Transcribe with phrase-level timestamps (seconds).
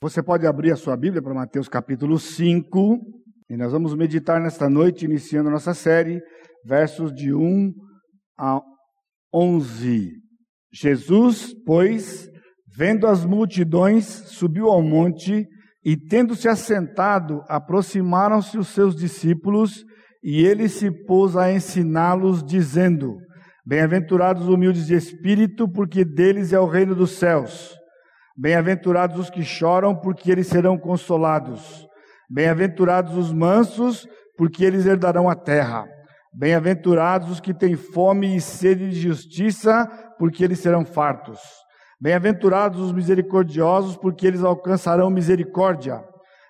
[0.00, 3.00] Você pode abrir a sua Bíblia para Mateus capítulo 5,
[3.50, 6.22] e nós vamos meditar nesta noite, iniciando nossa série,
[6.64, 7.72] versos de 1
[8.38, 8.60] a
[9.34, 10.12] 11.
[10.72, 12.28] Jesus, pois,
[12.76, 15.44] vendo as multidões, subiu ao monte
[15.84, 19.84] e, tendo se assentado, aproximaram-se os seus discípulos
[20.22, 23.16] e ele se pôs a ensiná-los, dizendo:
[23.66, 27.77] Bem-aventurados os humildes de espírito, porque deles é o reino dos céus.
[28.40, 31.88] Bem-aventurados os que choram, porque eles serão consolados.
[32.30, 34.06] Bem-aventurados os mansos,
[34.36, 35.84] porque eles herdarão a terra.
[36.32, 39.86] Bem-aventurados os que têm fome e sede de justiça,
[40.20, 41.40] porque eles serão fartos.
[42.00, 46.00] Bem-aventurados os misericordiosos, porque eles alcançarão misericórdia.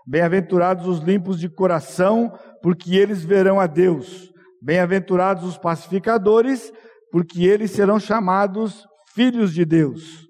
[0.07, 2.31] Bem-aventurados os limpos de coração,
[2.63, 4.31] porque eles verão a Deus.
[4.61, 6.71] Bem-aventurados os pacificadores,
[7.11, 10.28] porque eles serão chamados filhos de Deus.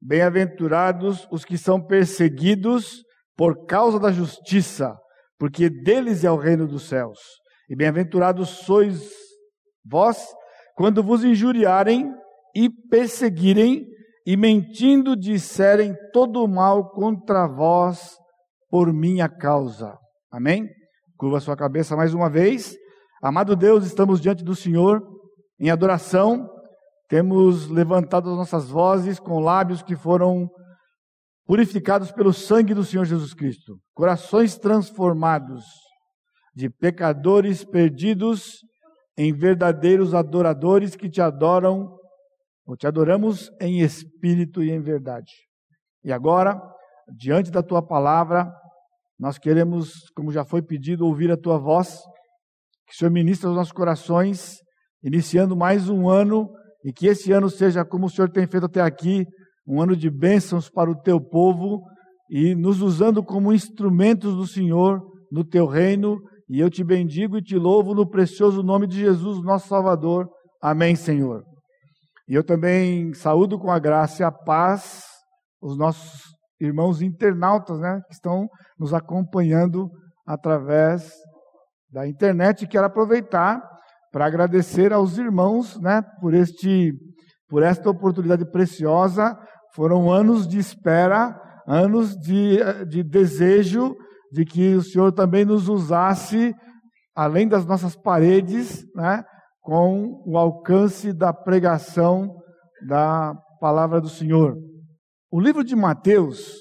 [0.00, 3.02] Bem-aventurados os que são perseguidos
[3.36, 4.96] por causa da justiça,
[5.38, 7.18] porque deles é o reino dos céus.
[7.68, 9.10] E bem-aventurados sois
[9.84, 10.26] vós
[10.74, 12.12] quando vos injuriarem
[12.54, 13.86] e perseguirem
[14.26, 18.16] e mentindo disserem todo o mal contra vós
[18.70, 19.96] por minha causa.
[20.30, 20.68] Amém?
[21.16, 22.76] Curva sua cabeça mais uma vez.
[23.22, 25.02] Amado Deus, estamos diante do Senhor
[25.58, 26.48] em adoração
[27.08, 30.48] temos levantado as nossas vozes com lábios que foram
[31.46, 35.64] purificados pelo sangue do Senhor Jesus Cristo, corações transformados
[36.54, 38.58] de pecadores perdidos
[39.16, 41.96] em verdadeiros adoradores que te adoram,
[42.66, 45.32] ou te adoramos em espírito e em verdade.
[46.04, 46.60] E agora,
[47.16, 48.52] diante da tua palavra,
[49.18, 52.02] nós queremos, como já foi pedido, ouvir a tua voz,
[52.86, 54.58] que o Senhor ministre aos nossos corações,
[55.02, 56.48] iniciando mais um ano
[56.84, 59.26] e que esse ano seja como o Senhor tem feito até aqui,
[59.66, 61.82] um ano de bênçãos para o teu povo
[62.30, 66.18] e nos usando como instrumentos do Senhor no teu reino.
[66.48, 70.28] E eu te bendigo e te louvo no precioso nome de Jesus, nosso Salvador.
[70.62, 71.42] Amém, Senhor.
[72.26, 75.04] E eu também saúdo com a graça e a paz
[75.60, 76.22] os nossos
[76.60, 79.90] irmãos internautas, né, que estão nos acompanhando
[80.26, 81.12] através
[81.90, 82.66] da internet.
[82.66, 83.62] Quero aproveitar
[84.12, 86.92] para agradecer aos irmãos, né, por este
[87.48, 89.38] por esta oportunidade preciosa.
[89.74, 91.34] Foram anos de espera,
[91.66, 93.96] anos de, de desejo
[94.30, 96.54] de que o Senhor também nos usasse
[97.14, 99.24] além das nossas paredes, né,
[99.60, 102.32] com o alcance da pregação
[102.86, 104.56] da palavra do Senhor.
[105.30, 106.54] O livro de Mateus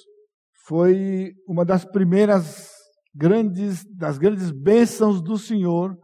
[0.65, 2.71] foi uma das primeiras
[3.15, 5.95] grandes das grandes bênçãos do Senhor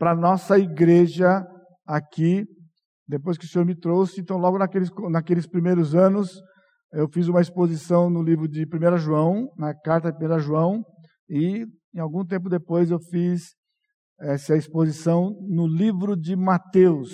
[0.00, 1.46] para a nossa igreja
[1.86, 2.46] aqui,
[3.06, 4.18] depois que o Senhor me trouxe.
[4.18, 6.40] Então, logo naqueles, naqueles primeiros anos,
[6.90, 10.82] eu fiz uma exposição no livro de 1 João, na carta de 1 João,
[11.28, 13.54] e em algum tempo depois eu fiz
[14.18, 17.10] essa exposição no livro de Mateus.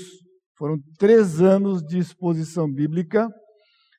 [0.57, 3.29] Foram três anos de exposição bíblica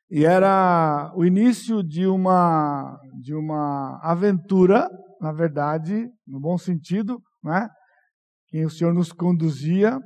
[0.10, 4.90] e era o início de uma de uma aventura,
[5.22, 7.68] na verdade, no bom sentido, né?
[8.48, 10.00] Quem o Senhor nos conduzia,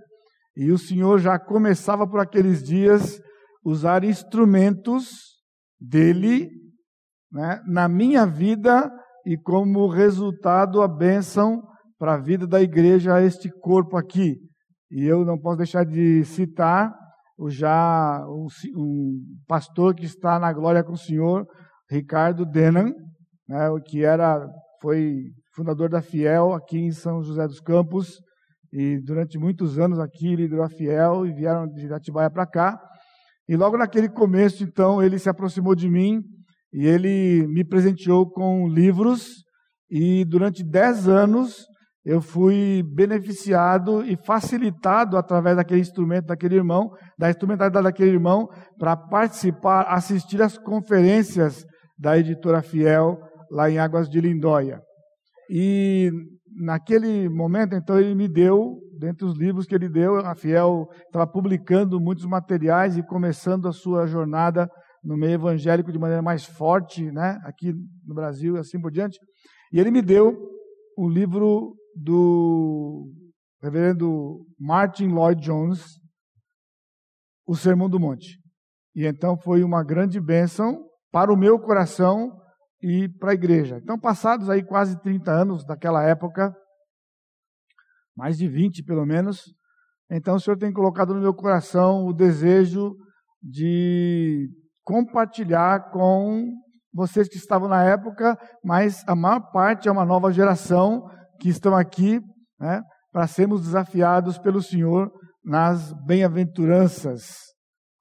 [0.55, 3.19] e o Senhor já começava por aqueles dias
[3.63, 5.39] usar instrumentos
[5.79, 6.49] dele
[7.31, 8.91] né, na minha vida
[9.25, 11.61] e como resultado a bênção
[11.97, 14.35] para a vida da igreja, este corpo aqui.
[14.89, 16.93] E eu não posso deixar de citar
[17.37, 21.47] o já um, um pastor que está na glória com o Senhor,
[21.89, 22.91] Ricardo Denan,
[23.47, 24.47] né, que era
[24.81, 28.19] foi fundador da Fiel aqui em São José dos Campos,
[28.73, 32.79] e durante muitos anos aqui liderou a Fiel e vieram de Atibaia para cá.
[33.47, 36.21] E logo naquele começo, então, ele se aproximou de mim
[36.71, 39.43] e ele me presenteou com livros.
[39.89, 41.65] E durante dez anos
[42.05, 46.89] eu fui beneficiado e facilitado através daquele instrumento daquele irmão,
[47.19, 48.47] da instrumentalidade daquele irmão,
[48.79, 51.65] para participar, assistir às conferências
[51.99, 53.19] da editora Fiel
[53.51, 54.81] lá em Águas de Lindóia.
[55.49, 56.09] E
[56.55, 61.25] naquele momento, então, ele me deu, dentre os livros que ele deu, a Fiel estava
[61.25, 64.69] publicando muitos materiais e começando a sua jornada
[65.03, 67.73] no meio evangélico de maneira mais forte, né, aqui
[68.05, 69.19] no Brasil e assim por diante.
[69.73, 70.37] E ele me deu
[70.97, 73.09] o livro do
[73.61, 75.99] reverendo Martin Lloyd Jones,
[77.47, 78.39] O Sermão do Monte.
[78.95, 82.40] E então foi uma grande bênção para o meu coração
[82.81, 83.79] e para a igreja.
[83.81, 86.55] Então, passados aí quase 30 anos daquela época,
[88.15, 89.43] mais de 20 pelo menos,
[90.09, 92.95] então o Senhor tem colocado no meu coração o desejo
[93.41, 94.49] de
[94.83, 96.45] compartilhar com
[96.93, 101.75] vocês que estavam na época, mas a maior parte é uma nova geração que estão
[101.75, 102.19] aqui
[102.59, 102.81] né,
[103.11, 105.09] para sermos desafiados pelo Senhor
[105.43, 107.37] nas bem-aventuranças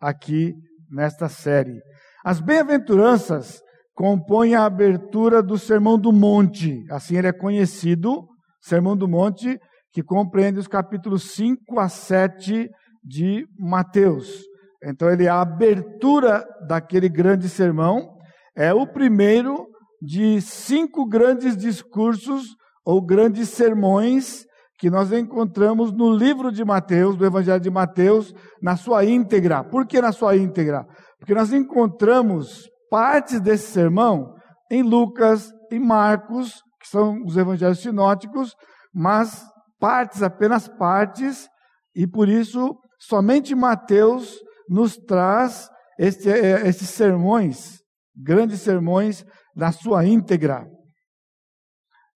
[0.00, 0.52] aqui
[0.90, 1.80] nesta série.
[2.24, 3.62] As bem-aventuranças
[4.00, 8.26] compõem a abertura do Sermão do Monte, assim ele é conhecido,
[8.58, 9.60] Sermão do Monte,
[9.92, 12.66] que compreende os capítulos 5 a 7
[13.04, 14.42] de Mateus.
[14.82, 18.16] Então ele é a abertura daquele grande sermão,
[18.56, 19.66] é o primeiro
[20.00, 24.46] de cinco grandes discursos ou grandes sermões
[24.78, 28.32] que nós encontramos no livro de Mateus, do Evangelho de Mateus,
[28.62, 29.62] na sua íntegra.
[29.62, 30.86] Por que na sua íntegra?
[31.18, 34.34] Porque nós encontramos partes desse sermão
[34.70, 38.54] em Lucas, em Marcos, que são os evangelhos sinóticos,
[38.92, 39.44] mas
[39.78, 41.48] partes, apenas partes,
[41.94, 44.38] e por isso somente Mateus
[44.68, 47.80] nos traz este, é, esses sermões,
[48.14, 50.66] grandes sermões, na sua íntegra.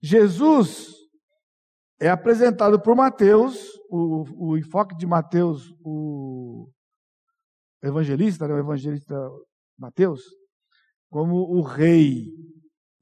[0.02, 0.88] Jesus
[2.00, 6.68] é apresentado por Mateus, o, o enfoque de Mateus, o
[7.82, 9.14] evangelista, né, o evangelista
[9.78, 10.22] Mateus,
[11.10, 12.26] como o rei.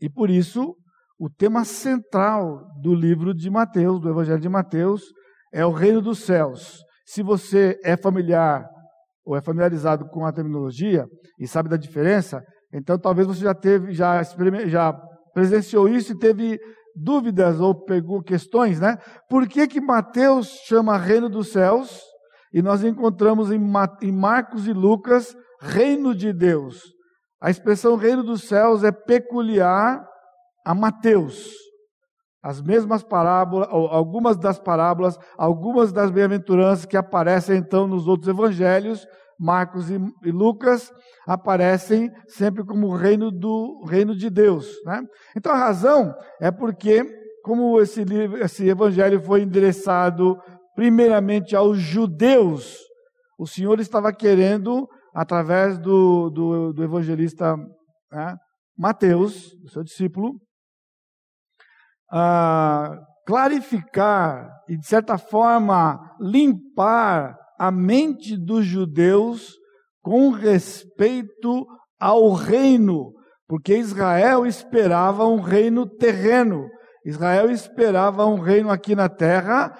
[0.00, 0.76] E por isso,
[1.18, 5.02] o tema central do livro de Mateus, do evangelho de Mateus,
[5.52, 6.82] é o reino dos céus.
[7.06, 8.64] Se você é familiar
[9.24, 11.06] ou é familiarizado com a terminologia
[11.38, 14.22] e sabe da diferença, então talvez você já teve, já,
[14.66, 14.92] já
[15.32, 16.58] presenciou isso e teve
[16.94, 18.96] dúvidas ou pegou questões, né?
[19.28, 22.00] Por que que Mateus chama reino dos céus
[22.52, 23.58] e nós encontramos em,
[24.12, 26.82] Marcos e Lucas reino de Deus?
[27.42, 30.08] A expressão reino dos céus é peculiar
[30.64, 31.50] a Mateus.
[32.40, 39.04] As mesmas parábolas, algumas das parábolas, algumas das bem-aventuranças que aparecem então nos outros evangelhos,
[39.38, 39.98] Marcos e,
[40.30, 40.92] Lucas,
[41.26, 44.68] aparecem sempre como reino do reino de Deus.
[44.84, 45.02] Né?
[45.36, 47.04] Então a razão é porque,
[47.42, 50.38] como esse, livro, esse evangelho foi endereçado
[50.76, 52.78] primeiramente aos judeus,
[53.36, 57.56] o Senhor estava querendo, através do, do, do evangelista
[58.10, 58.36] né,
[58.76, 60.40] Mateus, seu discípulo,
[62.10, 69.54] ah, clarificar e, de certa forma, limpar a mente dos judeus
[70.02, 71.66] com respeito
[72.00, 73.12] ao reino,
[73.46, 76.66] porque Israel esperava um reino terreno,
[77.06, 79.72] Israel esperava um reino aqui na terra,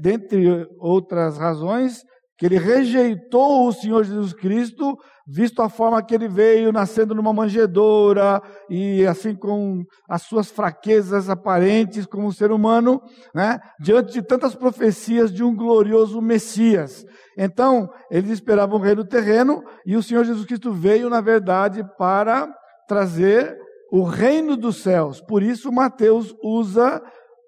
[0.00, 2.02] dentre outras razões,
[2.40, 4.96] que ele rejeitou o Senhor Jesus Cristo,
[5.28, 8.40] visto a forma que ele veio, nascendo numa manjedoura,
[8.70, 12.98] e assim com as suas fraquezas aparentes como ser humano,
[13.34, 13.58] né?
[13.78, 17.04] diante de tantas profecias de um glorioso Messias.
[17.36, 22.48] Então, eles esperavam um reino terreno, e o Senhor Jesus Cristo veio, na verdade, para
[22.88, 23.54] trazer
[23.92, 25.20] o reino dos céus.
[25.20, 27.02] Por isso, Mateus usa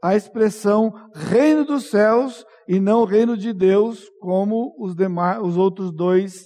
[0.04, 5.56] a expressão reino dos céus e não o reino de Deus, como os, demais, os
[5.56, 6.44] outros dois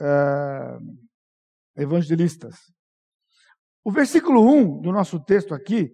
[0.00, 0.78] uh,
[1.76, 2.56] evangelistas.
[3.84, 5.90] O versículo 1 do nosso texto aqui,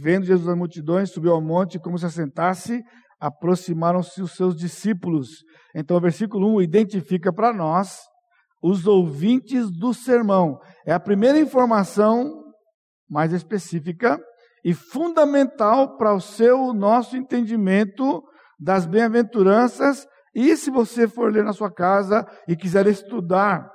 [0.00, 2.82] vendo Jesus as multidões, subiu ao monte, como se assentasse,
[3.20, 5.28] aproximaram-se os seus discípulos.
[5.74, 7.98] Então, o versículo 1 identifica para nós
[8.62, 10.58] os ouvintes do sermão.
[10.86, 12.44] É a primeira informação
[13.08, 14.18] mais específica
[14.64, 18.22] e fundamental para o seu nosso entendimento
[18.58, 20.06] das bem-aventuranças.
[20.34, 23.70] E se você for ler na sua casa e quiser estudar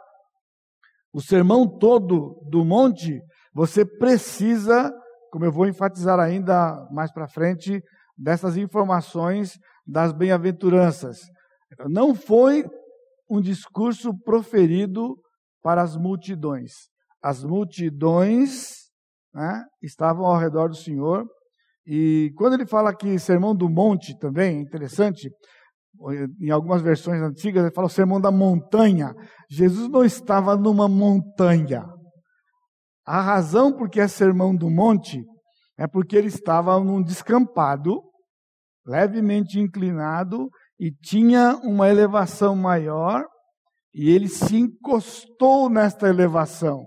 [1.14, 3.22] o sermão todo do monte,
[3.54, 4.92] você precisa,
[5.32, 7.84] como eu vou enfatizar ainda mais para frente,
[8.18, 11.20] dessas informações das bem-aventuranças.
[11.90, 12.64] Não foi
[13.30, 15.18] um discurso proferido
[15.62, 16.72] para as multidões.
[17.22, 18.90] As multidões
[19.34, 21.28] né, estavam ao redor do Senhor
[21.94, 25.30] e quando ele fala aqui Sermão do Monte também, é interessante,
[26.40, 29.14] em algumas versões antigas ele fala o Sermão da Montanha.
[29.50, 31.84] Jesus não estava numa montanha.
[33.06, 35.22] A razão por que é Sermão do Monte
[35.78, 38.02] é porque ele estava num descampado,
[38.88, 40.48] levemente inclinado,
[40.80, 43.26] e tinha uma elevação maior,
[43.94, 46.86] e ele se encostou nesta elevação.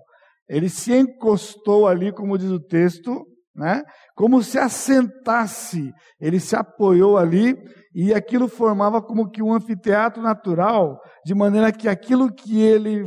[0.48, 3.22] Ele se encostou ali, como diz o texto,
[3.54, 3.82] né?
[4.16, 7.56] Como se assentasse, ele se apoiou ali
[7.94, 13.04] e aquilo formava como que um anfiteatro natural, de maneira que aquilo que ele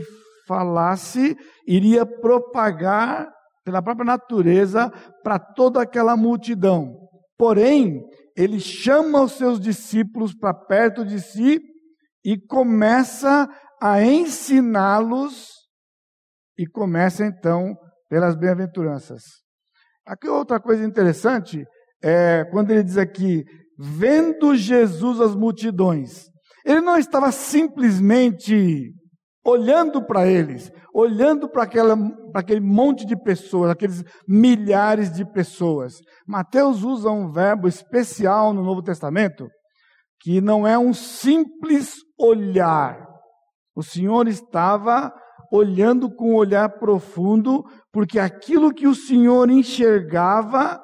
[0.47, 1.35] falasse
[1.67, 3.27] iria propagar
[3.65, 4.89] pela própria natureza
[5.21, 6.95] para toda aquela multidão.
[7.37, 8.01] Porém,
[8.35, 11.59] ele chama os seus discípulos para perto de si
[12.23, 13.47] e começa
[13.81, 15.49] a ensiná-los
[16.57, 17.75] e começa então
[18.09, 19.46] pelas bem-aventuranças.
[20.07, 21.65] Aqui outra coisa interessante
[22.01, 23.43] é quando ele diz aqui,
[23.77, 26.27] vendo Jesus as multidões.
[26.65, 28.93] Ele não estava simplesmente
[29.45, 35.95] olhando para eles, olhando para aquele monte de pessoas, aqueles milhares de pessoas.
[36.25, 39.47] Mateus usa um verbo especial no Novo Testamento,
[40.21, 43.05] que não é um simples olhar.
[43.75, 45.13] O Senhor estava
[45.51, 50.81] olhando com um olhar profundo, porque aquilo que o Senhor enxergava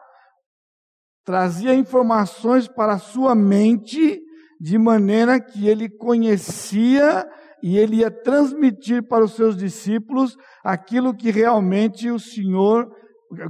[1.25, 4.21] trazia informações para a sua mente,
[4.59, 7.25] de maneira que ele conhecia
[7.61, 12.89] e ele ia transmitir para os seus discípulos aquilo que realmente o Senhor,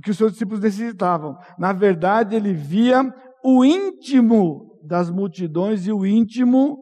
[0.04, 1.36] que os seus discípulos necessitavam.
[1.58, 3.04] Na verdade, ele via
[3.44, 6.80] o íntimo das multidões e o íntimo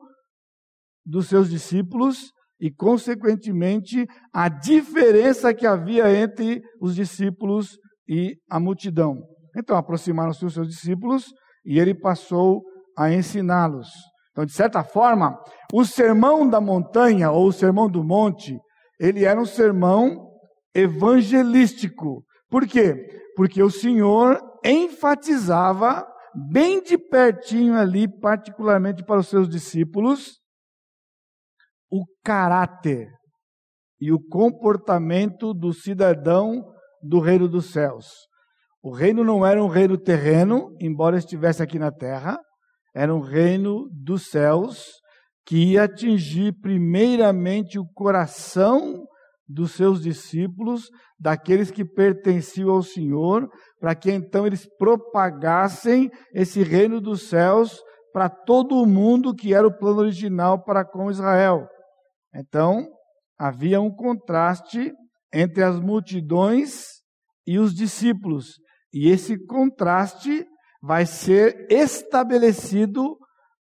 [1.05, 2.31] dos seus discípulos
[2.62, 9.18] e, consequentemente, a diferença que havia entre os discípulos e a multidão.
[9.58, 11.25] Então, aproximaram-se os seus discípulos
[11.65, 12.62] e ele passou
[12.96, 13.89] a ensiná-los.
[14.32, 15.36] Então, de certa forma,
[15.74, 18.58] o sermão da montanha ou o sermão do monte,
[19.00, 20.30] ele era um sermão
[20.74, 22.24] evangelístico.
[22.50, 22.96] Por quê?
[23.36, 26.08] Porque o Senhor enfatizava
[26.51, 30.40] bem de pertinho ali, particularmente para os seus discípulos,
[31.91, 33.10] o caráter
[34.00, 36.63] e o comportamento do cidadão
[37.03, 38.07] do reino dos céus.
[38.81, 42.39] O reino não era um reino terreno, embora estivesse aqui na terra,
[42.95, 44.86] era um reino dos céus
[45.45, 49.05] que ia atingir primeiramente o coração
[49.48, 57.01] dos seus discípulos, daqueles que pertenciam ao Senhor, para que então eles propagassem esse reino
[57.01, 57.79] dos céus
[58.13, 61.67] para todo o mundo, que era o plano original para com Israel.
[62.33, 62.88] Então,
[63.38, 64.91] havia um contraste
[65.33, 67.01] entre as multidões
[67.45, 68.59] e os discípulos,
[68.93, 70.45] e esse contraste
[70.81, 73.17] vai ser estabelecido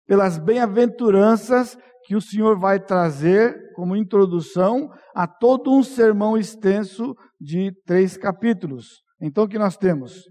[0.07, 7.71] pelas bem-aventuranças que o Senhor vai trazer como introdução a todo um sermão extenso de
[7.85, 9.01] três capítulos.
[9.21, 10.23] Então, o que nós temos?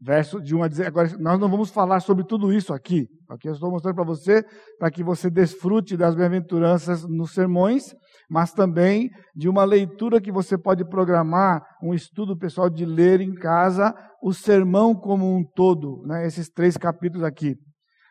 [0.00, 0.80] Verso de 1 a 10.
[0.80, 3.08] Agora, nós não vamos falar sobre tudo isso aqui.
[3.28, 4.44] Aqui eu estou mostrando para você,
[4.78, 7.94] para que você desfrute das bem-aventuranças nos sermões,
[8.28, 13.34] mas também de uma leitura que você pode programar, um estudo pessoal de ler em
[13.34, 17.56] casa, o sermão como um todo, né, esses três capítulos aqui.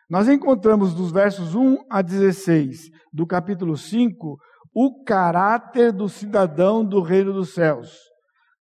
[0.10, 4.38] Nós encontramos dos versos 1 a 16 do capítulo 5
[4.74, 7.98] o caráter do cidadão do reino dos céus,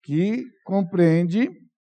[0.03, 1.49] que compreende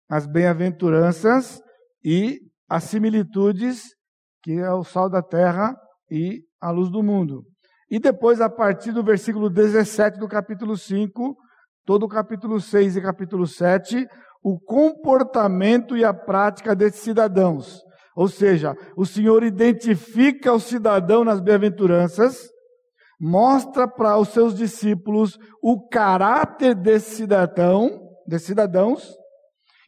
[0.08, 1.61] as bem-aventuranças
[2.04, 3.88] e as similitudes,
[4.42, 5.75] que é o sal da terra
[6.11, 7.44] e a luz do mundo.
[7.90, 11.37] E depois, a partir do versículo 17 do capítulo 5,
[11.84, 14.06] todo o capítulo 6 e capítulo 7,
[14.42, 17.82] o comportamento e a prática desses cidadãos.
[18.16, 22.49] Ou seja, o Senhor identifica o cidadão nas bem-aventuranças,
[23.20, 27.90] mostra para os seus discípulos o caráter desse cidadão,
[28.26, 29.14] desses cidadãos,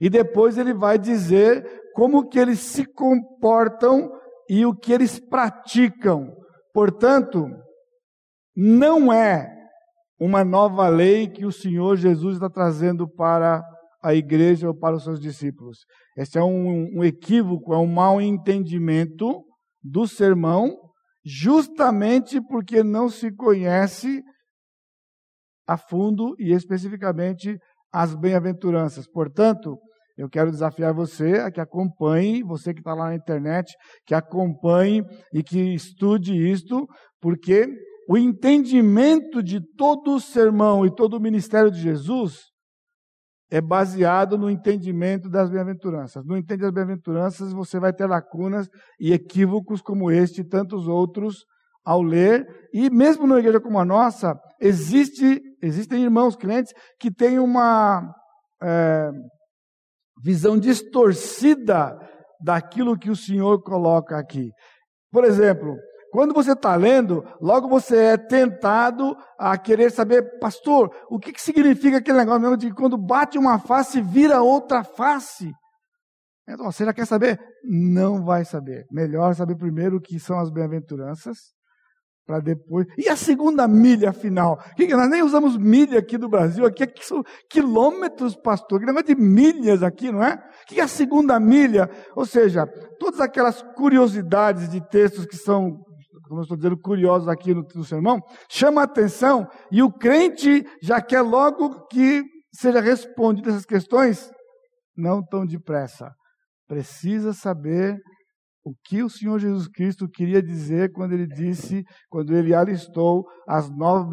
[0.00, 4.10] e depois ele vai dizer como que eles se comportam
[4.48, 6.34] e o que eles praticam.
[6.72, 7.48] Portanto,
[8.54, 9.50] não é
[10.18, 13.62] uma nova lei que o Senhor Jesus está trazendo para
[14.02, 15.80] a igreja ou para os seus discípulos.
[16.16, 19.44] Esse é um, um equívoco, é um mau entendimento
[19.82, 20.74] do sermão,
[21.24, 24.22] justamente porque não se conhece
[25.66, 27.58] a fundo e especificamente
[27.92, 29.06] as bem-aventuranças.
[29.06, 29.78] Portanto,
[30.16, 33.74] eu quero desafiar você a que acompanhe, você que está lá na internet,
[34.06, 35.02] que acompanhe
[35.32, 36.86] e que estude isto,
[37.20, 37.68] porque
[38.08, 42.38] o entendimento de todo o sermão e todo o ministério de Jesus
[43.50, 46.24] é baseado no entendimento das bem-aventuranças.
[46.24, 51.44] No entende das bem-aventuranças, você vai ter lacunas e equívocos como este e tantos outros
[51.84, 52.46] ao ler.
[52.72, 58.14] E mesmo numa igreja como a nossa, existe, existem irmãos crentes que têm uma
[58.62, 59.10] é,
[60.22, 61.98] visão distorcida
[62.42, 64.50] daquilo que o Senhor coloca aqui.
[65.10, 65.76] Por exemplo,
[66.12, 71.40] quando você está lendo, logo você é tentado a querer saber, pastor, o que, que
[71.40, 75.52] significa aquele negócio mesmo de quando bate uma face, vira outra face?
[76.48, 77.40] Então, você já quer saber?
[77.64, 78.86] Não vai saber.
[78.90, 81.36] Melhor saber primeiro o que são as bem-aventuranças,
[82.26, 82.86] para depois.
[82.98, 84.58] E a segunda milha final?
[84.76, 88.80] Que nós nem usamos milha aqui do Brasil, aqui, aqui são quilômetros, pastor.
[88.80, 90.36] Que negócio de milhas aqui, não é?
[90.66, 91.88] Que é a segunda milha?
[92.16, 92.66] Ou seja,
[92.98, 95.84] todas aquelas curiosidades de textos que são
[96.28, 100.64] como eu estou dizendo, curiosos aqui no, no sermão, chama a atenção e o crente
[100.82, 104.28] já quer logo que seja respondida essas questões?
[104.96, 106.10] Não tão depressa.
[106.66, 107.96] Precisa saber
[108.66, 113.70] o que o Senhor Jesus Cristo queria dizer quando ele disse, quando ele alistou as
[113.70, 114.10] nove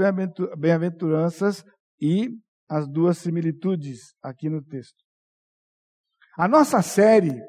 [0.55, 1.63] bem-aventuranças
[1.99, 2.29] e
[2.69, 5.03] as duas similitudes aqui no texto.
[6.37, 7.41] A nossa série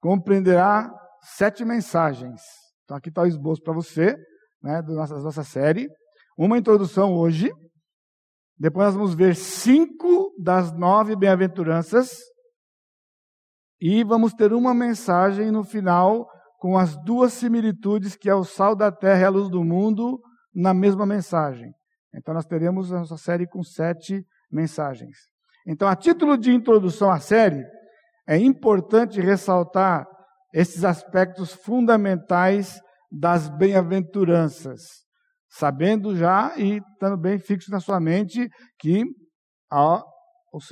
[0.00, 0.88] compreenderá
[1.36, 2.40] sete mensagens.
[2.84, 4.14] Então aqui está o esboço para você,
[4.62, 5.88] né, da nossa, da nossa série.
[6.38, 7.50] Uma introdução hoje.
[8.56, 12.08] Depois nós vamos ver cinco das nove bem-aventuranças.
[13.80, 18.76] E vamos ter uma mensagem no final com as duas similitudes, que é o sal
[18.76, 20.20] da terra e a luz do mundo,
[20.54, 21.72] na mesma mensagem.
[22.14, 25.16] Então nós teremos a nossa série com sete mensagens.
[25.66, 27.64] Então, a título de introdução à série,
[28.26, 30.06] é importante ressaltar
[30.52, 34.80] esses aspectos fundamentais das bem-aventuranças,
[35.48, 39.04] sabendo já e estando bem fixo na sua mente que
[39.70, 40.04] ao,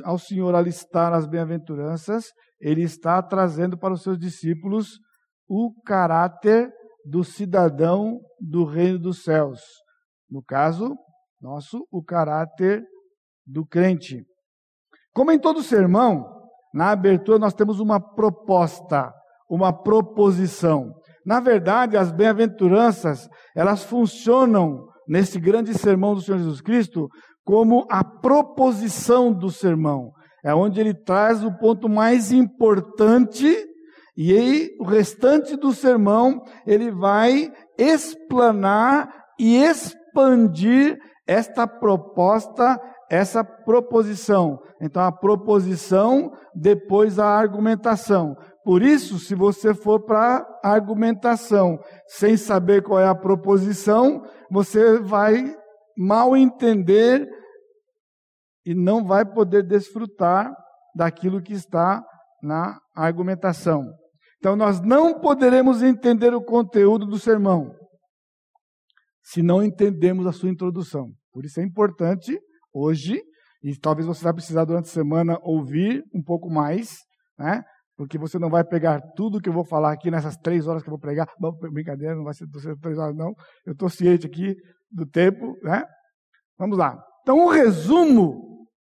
[0.05, 2.27] ao Senhor alistar as bem-aventuranças,
[2.61, 4.99] ele está trazendo para os seus discípulos
[5.49, 6.71] o caráter
[7.05, 9.61] do cidadão do reino dos céus.
[10.31, 10.97] No caso
[11.41, 12.83] nosso, o caráter
[13.47, 14.25] do crente.
[15.15, 16.25] Como em todo sermão,
[16.75, 19.13] na abertura nós temos uma proposta,
[19.49, 20.93] uma proposição.
[21.25, 27.09] Na verdade, as bem-aventuranças, elas funcionam nesse grande sermão do Senhor Jesus Cristo
[27.45, 30.13] como a proposição do sermão.
[30.45, 33.67] É onde ele traz o ponto mais importante
[34.17, 42.81] e aí o restante do sermão ele vai explanar e expandir esta proposta
[43.11, 44.61] essa proposição.
[44.81, 48.37] Então, a proposição, depois a argumentação.
[48.65, 55.57] Por isso, se você for para argumentação sem saber qual é a proposição, você vai
[55.97, 57.27] mal entender
[58.69, 60.55] e não vai poder desfrutar
[60.95, 62.05] daquilo que está
[62.43, 63.95] na argumentação.
[64.37, 67.75] Então, nós não poderemos entender o conteúdo do sermão
[69.23, 71.11] se não entendemos a sua introdução.
[71.33, 72.39] Por isso é importante
[72.71, 73.23] hoje,
[73.63, 76.99] e talvez você vai precisar durante a semana ouvir um pouco mais,
[77.39, 77.63] né?
[77.97, 80.91] Porque você não vai pegar tudo que eu vou falar aqui nessas três horas que
[80.91, 81.27] eu vou pregar.
[81.41, 82.47] Não, brincadeira, não vai ser
[82.83, 83.33] três horas, não.
[83.65, 84.55] Eu estou ciente aqui
[84.91, 85.87] do tempo, né?
[86.59, 87.03] Vamos lá.
[87.23, 88.48] Então, o resumo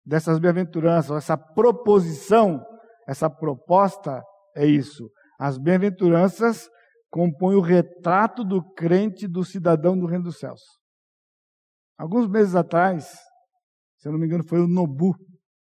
[0.10, 2.66] dessas bem-aventuranças, essa proposição,
[3.08, 4.24] essa proposta
[4.56, 5.08] é isso.
[5.40, 6.68] As bem-aventuranças
[7.12, 10.62] compõem o retrato do crente, do cidadão do reino dos céus.
[11.96, 13.08] Alguns meses atrás,
[14.00, 15.12] se eu não me engano, foi o Nobu.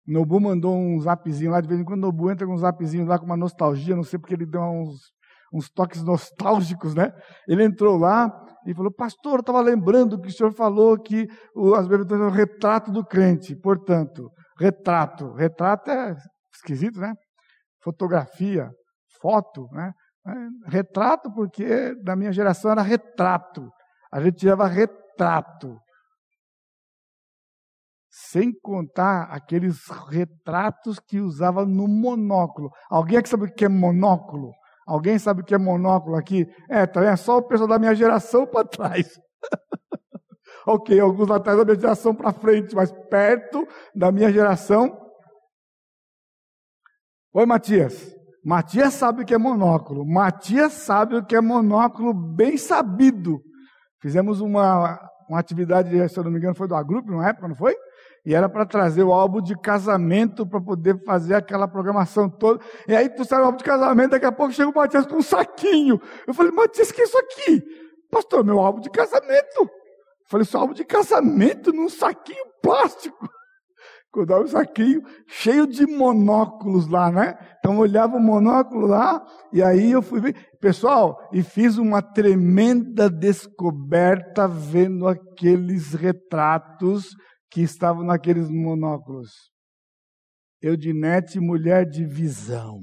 [0.07, 2.57] O Nobu mandou um zapzinho lá, de vez em quando o Nobu entra com um
[2.57, 4.99] zapzinho lá com uma nostalgia, não sei porque ele deu uns,
[5.53, 7.13] uns toques nostálgicos, né?
[7.47, 8.31] Ele entrou lá
[8.65, 12.27] e falou, pastor, eu estava lembrando que o senhor falou que o, as bebês são
[12.27, 13.55] o retrato do crente.
[13.55, 15.33] Portanto, retrato.
[15.33, 16.15] Retrato é
[16.53, 17.13] esquisito, né?
[17.81, 18.69] Fotografia,
[19.21, 19.93] foto, né?
[20.27, 23.71] É, retrato porque na minha geração era retrato.
[24.11, 25.79] A gente tirava retrato
[28.11, 32.69] sem contar aqueles retratos que usava no monóculo.
[32.89, 34.51] Alguém aqui sabe o que é monóculo?
[34.85, 36.45] Alguém sabe o que é monóculo aqui?
[36.69, 37.11] É, tá vendo?
[37.11, 39.07] É só o pessoal da minha geração para trás.
[40.69, 44.97] Ok, alguns atrás da minha geração para frente, mas perto da minha geração.
[47.33, 48.15] Oi, Matias.
[48.43, 50.05] Matias sabe o que é monóculo.
[50.05, 53.41] Matias sabe o que é monóculo bem sabido.
[54.01, 57.55] Fizemos uma, uma atividade, se eu não me engano, foi do Agrupo, na época, não
[57.55, 57.75] foi?
[58.25, 62.63] E era para trazer o álbum de casamento para poder fazer aquela programação toda.
[62.87, 65.15] E aí tu sai o álbum de casamento, daqui a pouco chega o Matias com
[65.15, 65.99] um saquinho.
[66.27, 67.63] Eu falei, Matias, que é isso aqui?
[68.11, 69.78] Pastor, meu álbum de casamento.
[70.29, 73.27] Falei, seu álbum de casamento num saquinho plástico.
[74.11, 77.37] Quando um saquinho cheio de monóculos lá, né?
[77.57, 80.49] Então eu olhava o monóculo lá, e aí eu fui ver.
[80.59, 87.09] Pessoal, e fiz uma tremenda descoberta vendo aqueles retratos
[87.51, 89.31] que estavam naqueles monóculos.
[90.61, 92.81] Eudinete, mulher de visão.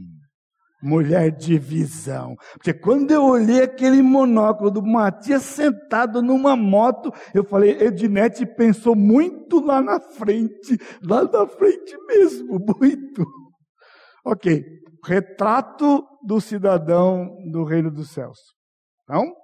[0.89, 2.37] Mulher de visão.
[2.53, 8.95] Porque quando eu olhei aquele monóculo do Matias sentado numa moto, eu falei, Edinete pensou
[8.95, 13.27] muito lá na frente, lá na frente mesmo, muito.
[14.25, 14.65] Ok,
[15.05, 18.39] retrato do cidadão do reino dos céus.
[19.03, 19.35] Então,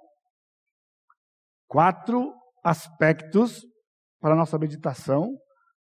[1.67, 3.65] quatro aspectos
[4.21, 5.29] para a nossa meditação.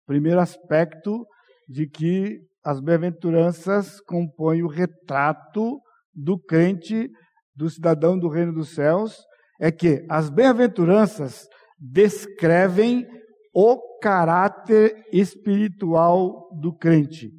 [0.07, 1.23] Primeiro aspecto
[1.69, 5.79] de que as bem-aventuranças compõem o retrato
[6.13, 7.09] do crente,
[7.55, 9.17] do cidadão do reino dos céus,
[9.59, 11.47] é que as bem-aventuranças
[11.79, 13.07] descrevem
[13.53, 17.31] o caráter espiritual do crente.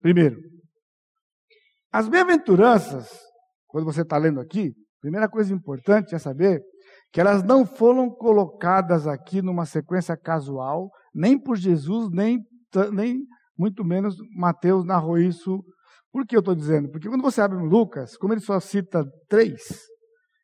[0.00, 0.38] Primeiro,
[1.92, 3.08] as bem-aventuranças,
[3.68, 6.60] quando você está lendo aqui, primeira coisa importante é saber
[7.12, 12.40] que elas não foram colocadas aqui numa sequência casual, nem por Jesus, nem,
[12.92, 13.24] nem
[13.58, 15.62] muito menos Mateus narrou isso.
[16.12, 16.90] Por que eu estou dizendo?
[16.90, 19.60] Porque quando você abre Lucas, como ele só cita três,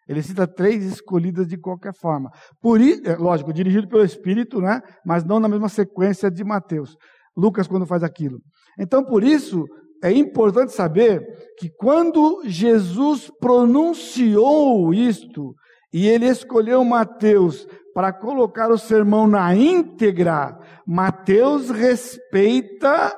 [0.09, 2.31] ele cita três escolhidas de qualquer forma.
[2.61, 4.81] Por é, lógico, dirigido pelo Espírito, né?
[5.07, 6.97] mas não na mesma sequência de Mateus.
[7.37, 8.41] Lucas, quando faz aquilo.
[8.79, 9.65] Então, por isso,
[10.03, 11.21] é importante saber
[11.57, 15.55] que quando Jesus pronunciou isto,
[15.93, 17.67] e ele escolheu Mateus
[18.01, 23.15] para colocar o sermão na íntegra, Mateus respeita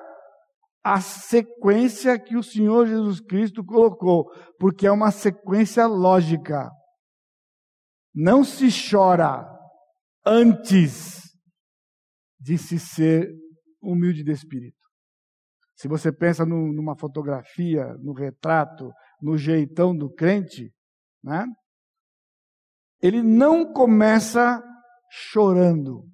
[0.82, 6.68] a sequência que o Senhor Jesus Cristo colocou, porque é uma sequência lógica.
[8.12, 9.48] Não se chora
[10.26, 11.30] antes
[12.40, 13.32] de se ser
[13.80, 14.88] humilde de espírito.
[15.76, 18.90] Se você pensa no, numa fotografia, no retrato,
[19.20, 20.74] no jeitão do crente,
[21.22, 21.46] né?
[23.00, 24.60] ele não começa
[25.12, 26.04] chorando.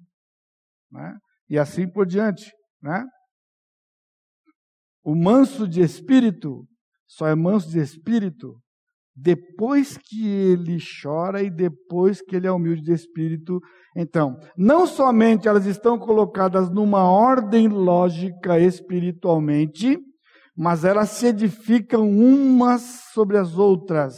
[0.91, 1.17] Né?
[1.49, 2.51] E assim por diante.
[2.81, 3.05] Né?
[5.03, 6.67] O manso de espírito
[7.07, 8.61] só é manso de espírito
[9.15, 13.59] depois que ele chora e depois que ele é humilde de espírito.
[13.95, 19.97] Então, não somente elas estão colocadas numa ordem lógica espiritualmente,
[20.55, 22.81] mas elas se edificam umas
[23.13, 24.17] sobre as outras,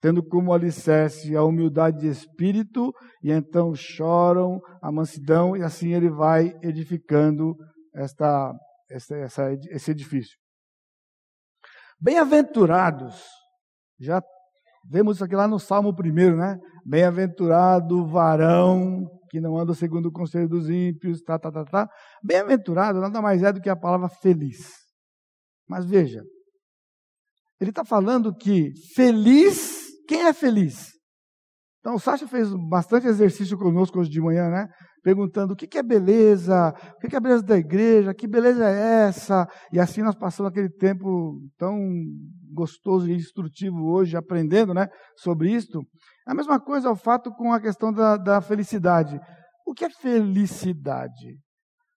[0.00, 6.08] tendo como alicerce a humildade de espírito, e então choram a mansidão, e assim ele
[6.08, 7.54] vai edificando
[7.94, 8.52] esta,
[8.90, 10.38] esta, essa, esse edifício.
[12.00, 13.22] Bem-aventurados
[14.00, 14.22] já
[14.88, 16.58] vemos isso aqui lá no Salmo 1, né?
[16.86, 21.88] Bem-aventurado varão que não anda segundo o conselho dos ímpios, tá, tá, tá, tá.
[22.22, 24.58] Bem-aventurado nada mais é do que a palavra feliz.
[25.68, 26.24] Mas veja,
[27.60, 30.88] ele está falando que feliz, quem é feliz?
[31.78, 34.66] Então, o Sacha fez bastante exercício conosco hoje de manhã, né?
[35.04, 39.06] Perguntando o que, é beleza, o que, é a beleza da igreja, que beleza é
[39.06, 39.48] essa?
[39.72, 41.78] E assim nós passamos aquele tempo tão
[42.52, 44.88] gostoso e instrutivo hoje, aprendendo, né?
[45.16, 45.80] Sobre isto.
[46.26, 49.16] A mesma coisa é o fato com a questão da, da felicidade.
[49.64, 51.38] O que é felicidade?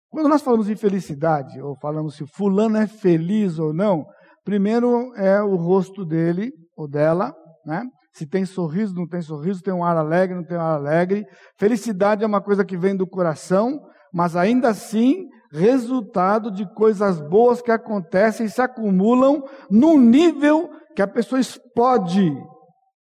[0.07, 4.05] Quando nós falamos em felicidade, ou falamos se fulano é feliz ou não,
[4.45, 7.33] primeiro é o rosto dele ou dela,
[7.65, 7.83] né?
[8.13, 11.25] Se tem sorriso, não tem sorriso, tem um ar alegre, não tem um ar alegre.
[11.57, 13.79] Felicidade é uma coisa que vem do coração,
[14.13, 21.01] mas ainda assim, resultado de coisas boas que acontecem e se acumulam num nível que
[21.01, 22.31] a pessoa explode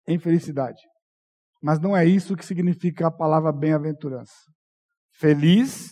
[0.07, 0.81] em felicidade.
[1.61, 4.33] Mas não é isso que significa a palavra bem-aventurança.
[5.17, 5.89] Feliz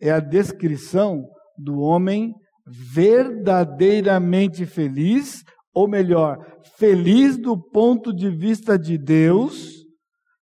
[0.00, 1.22] é a descrição
[1.58, 2.32] do homem
[2.66, 5.42] verdadeiramente feliz
[5.74, 6.38] ou melhor,
[6.76, 9.84] feliz do ponto de vista de Deus,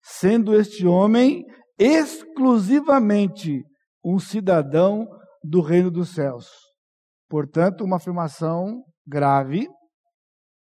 [0.02, 1.44] sendo este homem
[1.78, 3.62] exclusivamente
[4.04, 5.06] um cidadão
[5.42, 6.46] do reino dos céus.
[7.28, 9.68] Portanto, uma afirmação grave.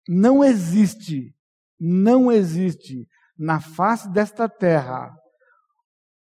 [0.07, 1.33] Não existe,
[1.79, 5.11] não existe na face desta terra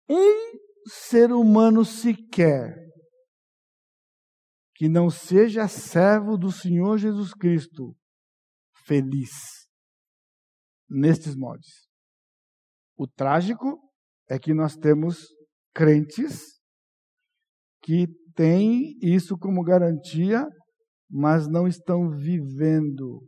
[0.10, 2.76] um ser humano sequer
[4.76, 7.96] que não seja servo do Senhor Jesus Cristo
[8.90, 9.30] feliz
[10.90, 11.68] nestes modos.
[12.98, 13.80] O trágico
[14.28, 15.28] é que nós temos
[15.76, 16.42] crentes
[17.84, 20.44] que têm isso como garantia,
[21.08, 23.22] mas não estão vivendo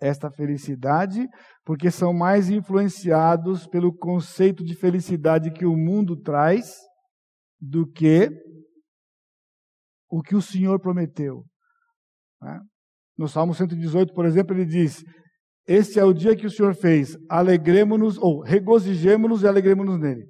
[0.00, 1.26] esta felicidade,
[1.64, 6.76] porque são mais influenciados pelo conceito de felicidade que o mundo traz
[7.58, 8.30] do que
[10.08, 11.44] o que o Senhor prometeu.
[12.40, 12.60] Né?
[13.18, 15.02] No Salmo 118, por exemplo, ele diz:
[15.66, 20.24] Este é o dia que o Senhor fez, alegremos-nos, ou regozijemos-nos e alegremos-nos nele.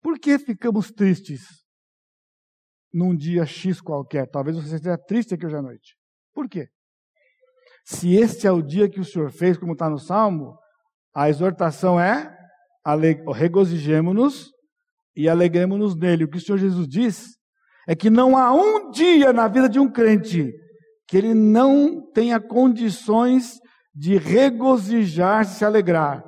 [0.00, 1.40] Por que ficamos tristes
[2.94, 4.28] num dia X qualquer?
[4.30, 5.96] Talvez você esteja triste aqui hoje à noite.
[6.32, 6.68] Por quê?
[7.84, 10.56] Se este é o dia que o Senhor fez, como está no Salmo,
[11.12, 12.32] a exortação é
[13.34, 14.50] regozijemos-nos
[15.16, 16.24] e alegremos-nos nele.
[16.24, 17.36] O que o Senhor Jesus diz
[17.88, 20.52] é que não há um dia na vida de um crente
[21.08, 23.58] que ele não tenha condições
[23.94, 26.22] de regozijar-se, se alegrar.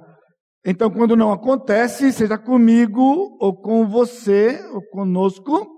[0.64, 5.68] Então, quando não acontece, seja comigo, ou com você, ou conosco,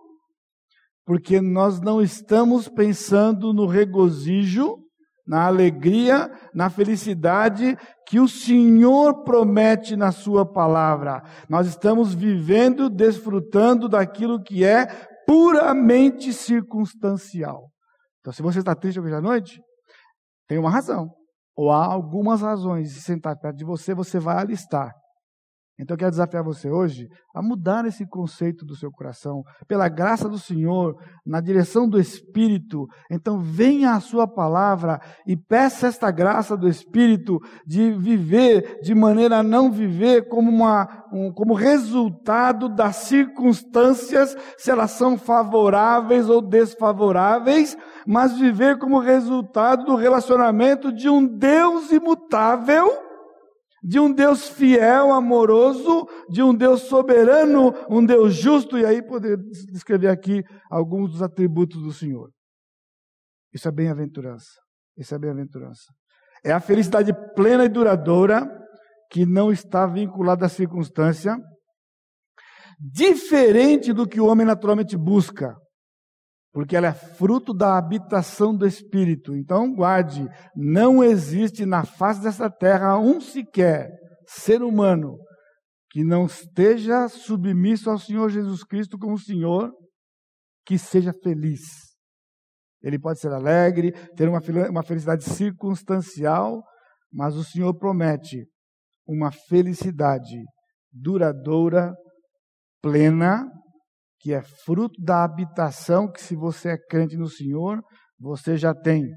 [1.05, 4.79] porque nós não estamos pensando no regozijo
[5.27, 7.77] na alegria, na felicidade
[8.09, 11.23] que o Senhor promete na Sua palavra.
[11.49, 14.87] Nós estamos vivendo, desfrutando daquilo que é
[15.27, 17.72] puramente circunstancial.
[18.23, 19.61] Então, se você está triste hoje à noite,
[20.49, 21.11] tem uma razão,
[21.57, 24.95] ou há algumas razões de sentar perto de você, você vai alistar.
[25.83, 30.29] Então eu quero desafiar você hoje a mudar esse conceito do seu coração, pela graça
[30.29, 32.87] do Senhor, na direção do Espírito.
[33.11, 39.39] Então venha a sua palavra e peça esta graça do Espírito de viver de maneira
[39.39, 46.41] a não viver como, uma, um, como resultado das circunstâncias, se elas são favoráveis ou
[46.41, 53.12] desfavoráveis, mas viver como resultado do relacionamento de um Deus imutável
[53.83, 59.37] de um Deus fiel, amoroso, de um Deus soberano, um Deus justo, e aí poder
[59.73, 62.31] descrever aqui alguns dos atributos do Senhor.
[63.53, 64.61] Isso é bem-aventurança.
[64.97, 65.93] Isso é bem-aventurança.
[66.45, 68.49] É a felicidade plena e duradoura
[69.11, 71.37] que não está vinculada à circunstância,
[72.81, 75.55] diferente do que o homem naturalmente busca
[76.53, 79.35] porque ela é fruto da habitação do Espírito.
[79.35, 83.91] Então, guarde: não existe na face dessa terra um sequer
[84.27, 85.19] ser humano
[85.91, 89.71] que não esteja submisso ao Senhor Jesus Cristo como Senhor,
[90.65, 91.61] que seja feliz.
[92.83, 96.63] Ele pode ser alegre, ter uma, uma felicidade circunstancial,
[97.13, 98.47] mas o Senhor promete
[99.07, 100.43] uma felicidade
[100.91, 101.95] duradoura,
[102.83, 103.47] plena,
[104.23, 107.83] que é fruto da habitação que, se você é crente no Senhor,
[108.19, 109.11] você já tem.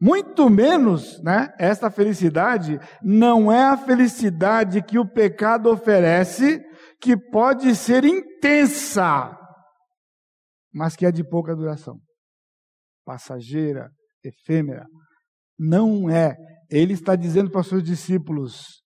[0.00, 1.48] Muito menos, né?
[1.58, 6.60] Esta felicidade não é a felicidade que o pecado oferece,
[7.00, 9.36] que pode ser intensa,
[10.72, 11.98] mas que é de pouca duração,
[13.04, 13.90] passageira,
[14.22, 14.86] efêmera.
[15.58, 16.36] Não é.
[16.70, 18.80] Ele está dizendo para os seus discípulos: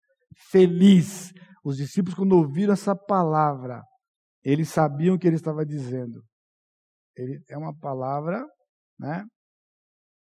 [0.51, 1.31] feliz.
[1.63, 3.83] Os discípulos, quando ouviram essa palavra,
[4.45, 6.23] eles sabiam o que ele estava dizendo.
[7.17, 8.45] Ele, é uma palavra,
[8.99, 9.25] né?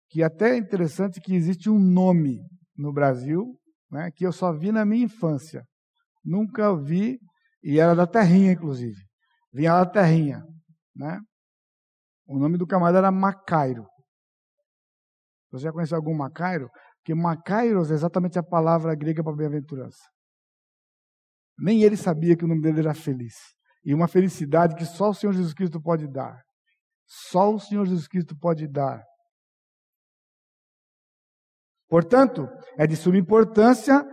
[0.10, 2.42] Que até é interessante que existe um nome
[2.76, 3.58] no Brasil,
[3.90, 4.12] né?
[4.12, 5.64] Que eu só vi na minha infância.
[6.24, 7.20] Nunca vi,
[7.64, 9.00] e era da terrinha, inclusive.
[9.54, 10.44] Vinha lá da terrinha,
[10.96, 11.20] né?
[12.28, 13.86] O nome do camarada era Macairo.
[15.52, 16.70] Você já conheceu algum Macairo?
[16.98, 20.04] Porque Macairos é exatamente a palavra grega para bem-aventurança.
[21.58, 23.36] Nem ele sabia que o nome dele era feliz
[23.84, 26.42] e uma felicidade que só o Senhor Jesus Cristo pode dar.
[27.06, 29.04] Só o Senhor Jesus Cristo pode dar.
[31.90, 34.06] Portanto, é de suma importância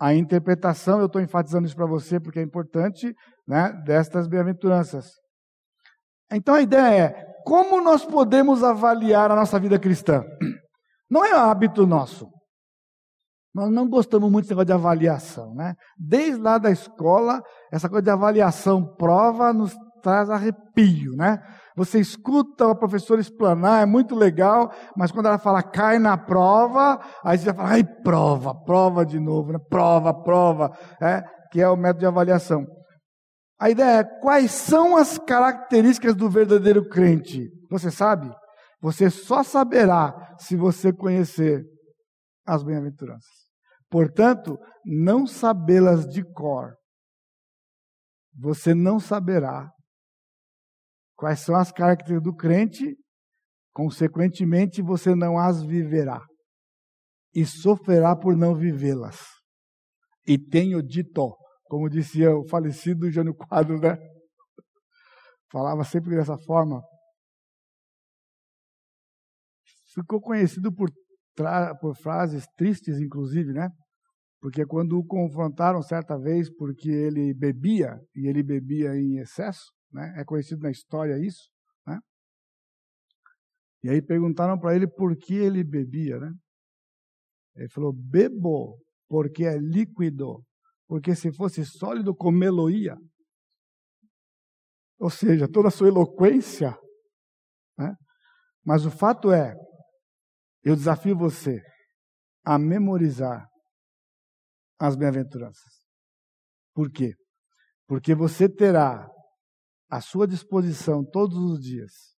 [0.00, 3.14] a interpretação, eu estou enfatizando isso para você porque é importante,
[3.46, 5.10] né, destas bem-aventuranças.
[6.32, 10.24] Então a ideia é, como nós podemos avaliar a nossa vida cristã?
[11.10, 12.30] Não é hábito nosso.
[13.54, 15.74] Nós não gostamos muito desse negócio de avaliação, né?
[15.98, 21.38] Desde lá da escola, essa coisa de avaliação prova nos traz arrepio, né?
[21.76, 27.00] Você escuta a professora explanar, é muito legal, mas quando ela fala cai na prova,
[27.24, 29.58] aí você já fala, ai, prova, prova de novo, né?
[29.68, 32.66] Prova, prova, é, que é o método de avaliação.
[33.58, 37.50] A ideia é quais são as características do verdadeiro crente?
[37.70, 38.30] Você sabe?
[38.80, 41.62] Você só saberá se você conhecer
[42.46, 43.48] as bem-aventuranças.
[43.88, 46.74] Portanto, não sabê-las de cor,
[48.32, 49.70] você não saberá
[51.16, 52.96] quais são as características do crente,
[53.72, 56.24] consequentemente, você não as viverá
[57.34, 59.18] e sofrerá por não vivê-las.
[60.26, 63.96] E tenho dito, como dizia o falecido Jânio Quadro, né?
[65.50, 66.80] Falava sempre dessa forma.
[69.92, 70.88] Ficou conhecido por
[71.80, 73.70] por frases tristes, inclusive, né?
[74.40, 80.14] Porque quando o confrontaram certa vez porque ele bebia, e ele bebia em excesso, né?
[80.16, 81.50] É conhecido na história isso,
[81.86, 81.98] né?
[83.84, 86.32] E aí perguntaram para ele por que ele bebia, né?
[87.56, 90.44] Ele falou: bebo porque é líquido,
[90.86, 92.96] porque se fosse sólido, comê-lo-ia.
[94.98, 96.76] Ou seja, toda a sua eloquência.
[97.76, 97.94] Né?
[98.64, 99.54] Mas o fato é,
[100.62, 101.60] eu desafio você
[102.44, 103.46] a memorizar
[104.78, 105.72] as bem-aventuranças.
[106.74, 107.14] Por quê?
[107.86, 109.08] Porque você terá
[109.90, 112.10] à sua disposição todos os dias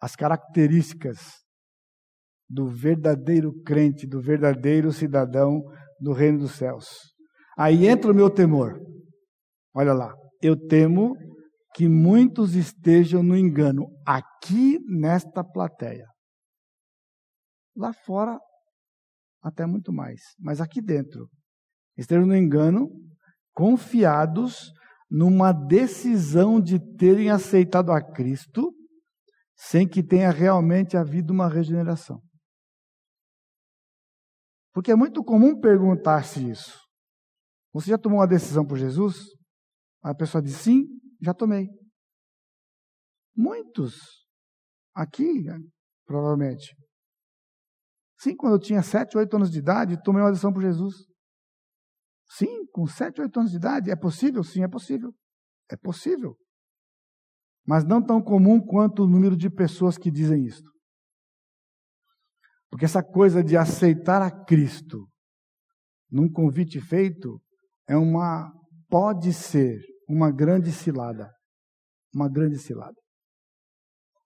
[0.00, 1.18] as características
[2.48, 5.62] do verdadeiro crente, do verdadeiro cidadão
[5.98, 6.86] do reino dos céus.
[7.56, 8.78] Aí entra o meu temor.
[9.74, 11.16] Olha lá, eu temo
[11.74, 16.06] que muitos estejam no engano aqui nesta plateia
[17.76, 18.38] Lá fora,
[19.42, 20.20] até muito mais.
[20.38, 21.28] Mas aqui dentro,
[21.96, 22.88] estejam no engano,
[23.52, 24.72] confiados
[25.10, 28.74] numa decisão de terem aceitado a Cristo,
[29.56, 32.20] sem que tenha realmente havido uma regeneração.
[34.72, 36.78] Porque é muito comum perguntar-se isso.
[37.72, 39.16] Você já tomou uma decisão por Jesus?
[40.02, 40.84] A pessoa diz sim,
[41.20, 41.68] já tomei.
[43.34, 44.26] Muitos
[44.94, 45.44] aqui,
[46.06, 46.74] provavelmente.
[48.18, 50.94] Sim, quando eu tinha 7, 8 anos de idade, tomei uma decisão por Jesus.
[52.28, 53.90] Sim, com 7, 8 anos de idade.
[53.90, 54.42] É possível?
[54.42, 55.14] Sim, é possível.
[55.70, 56.36] É possível.
[57.66, 60.62] Mas não tão comum quanto o número de pessoas que dizem isso.
[62.70, 65.08] Porque essa coisa de aceitar a Cristo
[66.10, 67.40] num convite feito
[67.88, 68.52] é uma,
[68.88, 71.30] pode ser, uma grande cilada.
[72.14, 72.96] Uma grande cilada.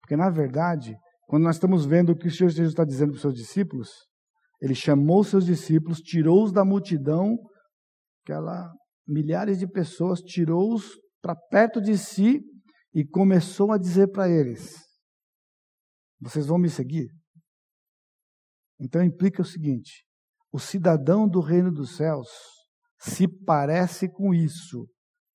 [0.00, 0.96] Porque, na verdade,
[1.30, 3.88] quando nós estamos vendo o que o Senhor Jesus está dizendo para os seus discípulos,
[4.60, 7.38] ele chamou seus discípulos, tirou-os da multidão,
[8.24, 8.68] aquela
[9.06, 12.40] milhares de pessoas, tirou-os para perto de si
[12.92, 14.74] e começou a dizer para eles:
[16.20, 17.06] Vocês vão me seguir?
[18.80, 20.04] Então implica o seguinte:
[20.52, 22.26] o cidadão do reino dos céus
[22.98, 24.84] se parece com isso.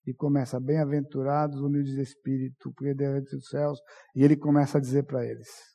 [0.06, 3.80] E começa, bem-aventurados, humildes de espírito, porque diante dos céus.
[4.14, 5.75] E ele começa a dizer para eles.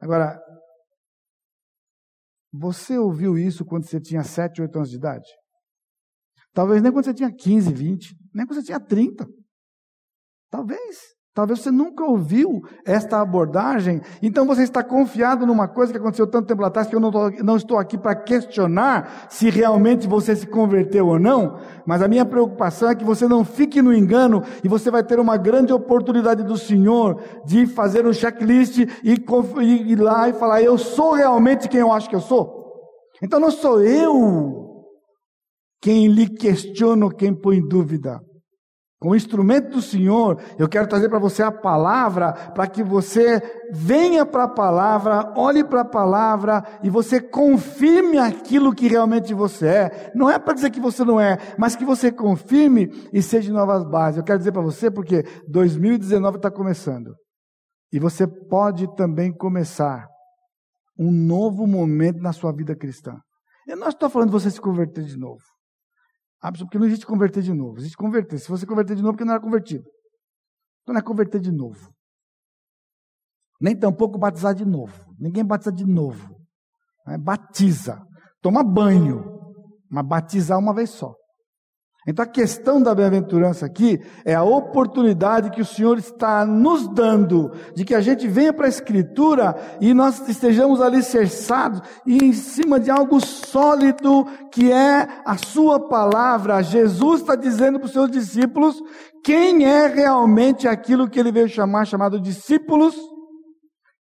[0.00, 0.40] Agora,
[2.52, 5.28] você ouviu isso quando você tinha 7, 8 anos de idade?
[6.52, 9.26] Talvez nem quando você tinha 15, 20, nem quando você tinha 30.
[10.50, 11.19] Talvez.
[11.32, 16.48] Talvez você nunca ouviu esta abordagem, então você está confiado numa coisa que aconteceu tanto
[16.48, 20.44] tempo atrás que eu não, tô, não estou aqui para questionar se realmente você se
[20.44, 24.68] converteu ou não, mas a minha preocupação é que você não fique no engano e
[24.68, 30.00] você vai ter uma grande oportunidade do Senhor de fazer um checklist e, e ir
[30.00, 32.60] lá e falar: Eu sou realmente quem eu acho que eu sou.
[33.22, 34.84] Então não sou eu
[35.80, 38.20] quem lhe questiono, quem põe dúvida.
[39.00, 43.40] Como instrumento do Senhor, eu quero trazer para você a palavra, para que você
[43.72, 49.66] venha para a palavra, olhe para a palavra e você confirme aquilo que realmente você
[49.66, 50.12] é.
[50.14, 53.52] Não é para dizer que você não é, mas que você confirme e seja de
[53.52, 54.18] novas bases.
[54.18, 57.16] Eu quero dizer para você porque 2019 está começando.
[57.90, 60.06] E você pode também começar
[60.98, 63.18] um novo momento na sua vida cristã.
[63.66, 65.49] Eu não estou falando de você se converter de novo.
[66.40, 67.78] Porque não existe converter de novo.
[67.78, 68.38] Existe converter.
[68.38, 69.84] Se você converter de novo, porque não era convertido.
[70.82, 71.92] Então não é converter de novo.
[73.60, 75.14] Nem tampouco batizar de novo.
[75.18, 76.34] Ninguém batiza de novo.
[77.06, 78.02] É, batiza.
[78.40, 79.22] Toma banho.
[79.90, 81.14] Mas batizar uma vez só.
[82.10, 87.52] Então a questão da bem-aventurança aqui é a oportunidade que o Senhor está nos dando
[87.72, 92.80] de que a gente venha para a Escritura e nós estejamos alicerçados e em cima
[92.80, 96.64] de algo sólido que é a Sua palavra.
[96.64, 98.82] Jesus está dizendo para os seus discípulos
[99.22, 102.96] quem é realmente aquilo que ele veio chamar, chamado discípulos,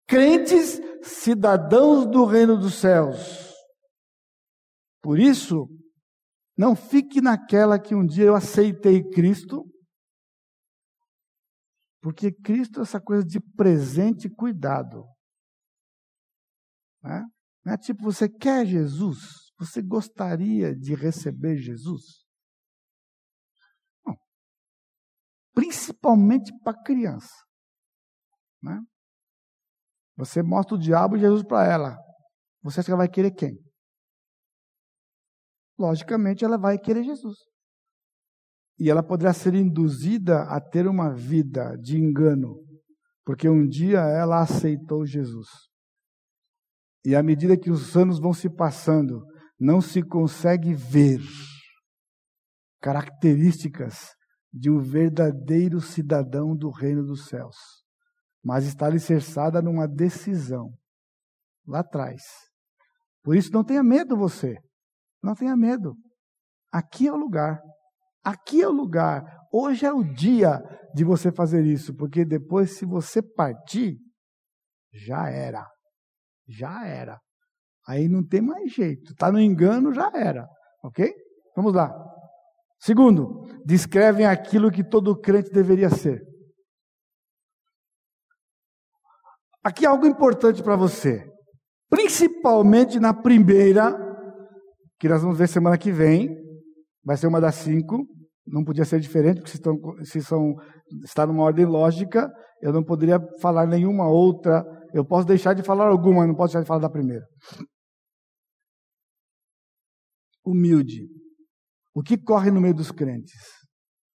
[0.05, 3.49] crentes, cidadãos do reino dos céus.
[5.01, 5.69] Por isso,
[6.57, 9.65] não fique naquela que um dia eu aceitei Cristo,
[12.01, 15.05] porque Cristo é essa coisa de presente e cuidado.
[17.01, 17.25] Né?
[17.65, 19.51] Não é tipo, você quer Jesus?
[19.57, 22.25] Você gostaria de receber Jesus?
[24.05, 24.15] Não.
[25.53, 27.33] Principalmente para criança.
[28.61, 28.79] Né?
[30.17, 31.97] Você mostra o diabo e Jesus para ela.
[32.61, 33.57] Você acha que ela vai querer quem?
[35.77, 37.37] Logicamente ela vai querer Jesus.
[38.79, 42.55] E ela poderá ser induzida a ter uma vida de engano,
[43.23, 45.47] porque um dia ela aceitou Jesus.
[47.05, 49.23] E à medida que os anos vão se passando,
[49.59, 51.19] não se consegue ver
[52.81, 54.09] características
[54.51, 57.55] de um verdadeiro cidadão do reino dos céus,
[58.43, 60.69] mas está alicerçada numa decisão
[61.65, 62.21] lá atrás.
[63.23, 64.57] Por isso, não tenha medo você.
[65.23, 65.95] Não tenha medo.
[66.71, 67.61] Aqui é o lugar.
[68.23, 69.23] Aqui é o lugar.
[69.51, 70.61] Hoje é o dia
[70.93, 73.97] de você fazer isso, porque depois, se você partir,
[74.91, 75.65] já era.
[76.47, 77.19] Já era.
[77.87, 79.11] Aí não tem mais jeito.
[79.11, 80.47] Está no engano, já era.
[80.83, 81.13] Ok?
[81.55, 81.91] Vamos lá.
[82.79, 86.21] Segundo, descrevem aquilo que todo crente deveria ser.
[89.63, 91.25] Aqui é algo importante para você.
[91.89, 94.02] Principalmente na primeira
[95.03, 96.33] que nós vamos ver semana que vem.
[97.03, 98.07] Vai ser uma das cinco.
[98.47, 99.75] Não podia ser diferente, porque se, estão,
[100.05, 100.55] se são,
[101.03, 102.31] está numa ordem lógica,
[102.61, 106.61] eu não poderia falar nenhuma outra Eu posso deixar de falar alguma, não posso deixar
[106.61, 107.25] de falar da primeira.
[110.45, 111.09] Humilde.
[111.93, 113.41] O que corre no meio dos crentes?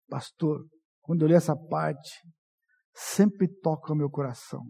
[0.10, 0.66] Pastor,
[1.02, 2.12] quando eu li essa parte,
[2.96, 4.62] sempre toca o meu coração.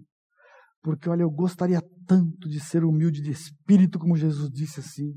[0.82, 5.14] Porque, olha, eu gostaria tanto de ser humilde de espírito, como Jesus disse assim.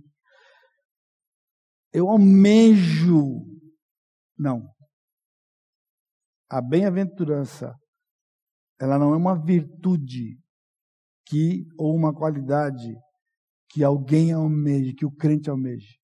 [1.93, 3.47] Eu almejo.
[4.38, 4.62] Não.
[6.49, 7.74] A bem-aventurança,
[8.80, 10.38] ela não é uma virtude
[11.26, 12.93] que, ou uma qualidade
[13.70, 15.99] que alguém almeje, que o crente almeje.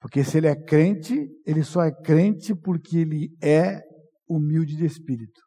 [0.00, 3.82] Porque se ele é crente, ele só é crente porque ele é
[4.28, 5.40] humilde de espírito.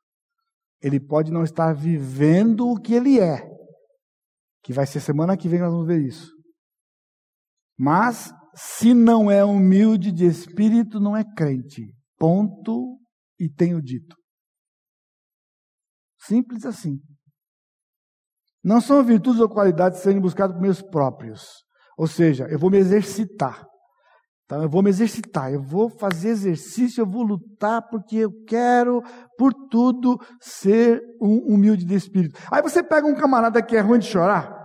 [0.82, 3.48] Ele pode não estar vivendo o que ele é,
[4.64, 6.32] que vai ser semana que vem nós vamos ver isso.
[7.78, 11.94] Mas se não é humilde de espírito, não é crente.
[12.18, 13.00] Ponto
[13.40, 14.16] e tenho dito.
[16.20, 17.00] Simples assim.
[18.64, 21.64] Não são virtudes ou qualidades serem buscadas por meus próprios.
[21.98, 23.66] Ou seja, eu vou me exercitar.
[24.46, 29.02] Então, eu vou me exercitar, eu vou fazer exercício, eu vou lutar, porque eu quero,
[29.38, 32.38] por tudo, ser um humilde de espírito.
[32.52, 34.61] Aí você pega um camarada que é ruim de chorar,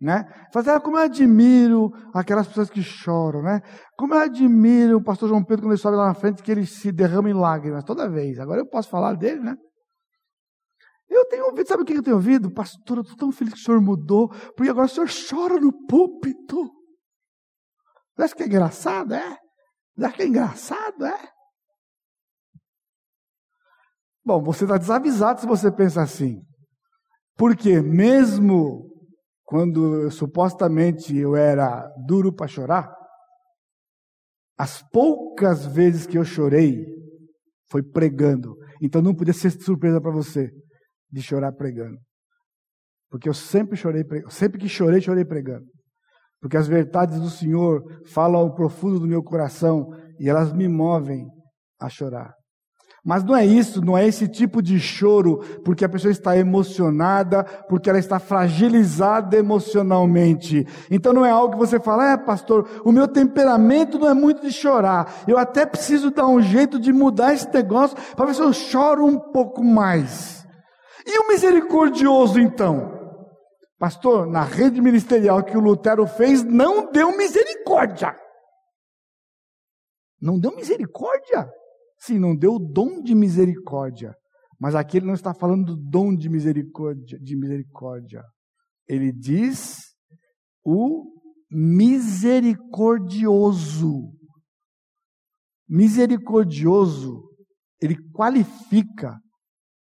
[0.00, 0.24] né?
[0.54, 3.60] Assim, ah, como eu admiro aquelas pessoas que choram, né?
[3.96, 6.66] Como eu admiro o pastor João Pedro quando ele sobe lá na frente, que ele
[6.66, 8.38] se derrama em lágrimas toda vez.
[8.38, 9.56] Agora eu posso falar dele, né?
[11.08, 12.52] Eu tenho ouvido, sabe o que eu tenho ouvido?
[12.52, 15.72] Pastor, eu estou tão feliz que o senhor mudou, porque agora o senhor chora no
[15.86, 16.70] púlpito.
[18.16, 19.14] Acha que é engraçado?
[19.14, 19.38] É?
[19.98, 21.06] Acha que é engraçado?
[21.06, 21.32] É?
[24.24, 26.42] Bom, você está desavisado se você pensa assim.
[27.36, 28.87] Porque mesmo
[29.48, 32.94] quando supostamente eu era duro para chorar,
[34.58, 36.86] as poucas vezes que eu chorei
[37.70, 38.56] foi pregando.
[38.82, 40.50] Então não podia ser surpresa para você
[41.10, 41.98] de chorar pregando.
[43.10, 45.66] Porque eu sempre chorei, sempre que chorei, chorei pregando
[46.40, 49.88] porque as verdades do Senhor falam ao profundo do meu coração
[50.18, 51.26] e elas me movem
[51.80, 52.32] a chorar.
[53.08, 57.42] Mas não é isso, não é esse tipo de choro porque a pessoa está emocionada,
[57.66, 60.66] porque ela está fragilizada emocionalmente.
[60.90, 64.42] Então não é algo que você fala, é pastor, o meu temperamento não é muito
[64.42, 65.24] de chorar.
[65.26, 69.06] Eu até preciso dar um jeito de mudar esse negócio para ver se eu choro
[69.06, 70.46] um pouco mais.
[71.06, 72.92] E o misericordioso então?
[73.78, 78.14] Pastor, na rede ministerial que o Lutero fez, não deu misericórdia.
[80.20, 81.48] Não deu misericórdia?
[82.00, 84.14] Sim, não deu o dom de misericórdia.
[84.60, 88.24] Mas aqui ele não está falando do dom de misericórdia, de misericórdia.
[88.88, 89.78] Ele diz
[90.64, 91.04] o
[91.50, 94.12] misericordioso.
[95.68, 97.22] Misericordioso,
[97.80, 99.16] ele qualifica,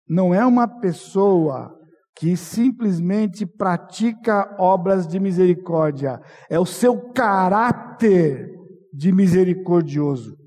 [0.08, 1.78] não é uma pessoa
[2.16, 6.22] que simplesmente pratica obras de misericórdia.
[6.50, 8.50] É o seu caráter
[8.94, 10.38] de misericordioso.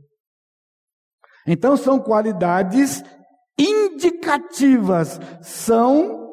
[1.47, 3.03] Então são qualidades
[3.59, 6.25] indicativas, são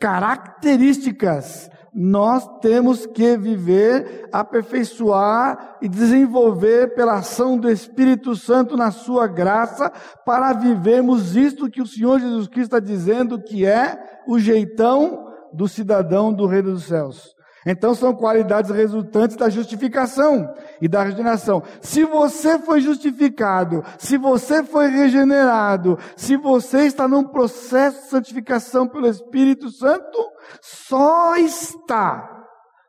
[0.00, 1.70] características.
[1.96, 9.92] Nós temos que viver, aperfeiçoar e desenvolver pela ação do Espírito Santo na sua graça
[10.26, 13.96] para vivermos isto que o Senhor Jesus Cristo está dizendo que é
[14.26, 17.32] o jeitão do cidadão do reino dos céus.
[17.66, 21.62] Então são qualidades resultantes da justificação e da regeneração.
[21.80, 28.86] Se você foi justificado, se você foi regenerado, se você está num processo de santificação
[28.86, 30.18] pelo Espírito Santo,
[30.60, 32.30] só está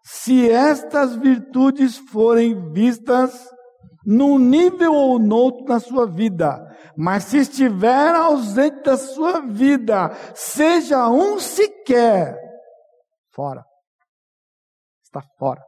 [0.03, 3.49] se estas virtudes forem vistas
[4.05, 6.61] num nível ou noutro na sua vida.
[6.95, 12.37] Mas se estiver ausente da sua vida, seja um sequer,
[13.33, 13.65] fora.
[15.15, 15.61] Está fora.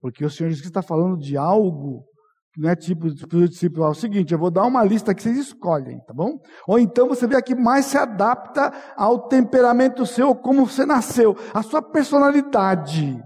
[0.00, 2.04] Porque o Senhor Jesus está falando de algo
[2.52, 3.86] que não é tipo de discípulo.
[3.86, 6.38] É o seguinte, eu vou dar uma lista que vocês escolhem, tá bom?
[6.68, 11.62] Ou então você vê aqui mais se adapta ao temperamento seu, como você nasceu, a
[11.62, 13.18] sua personalidade.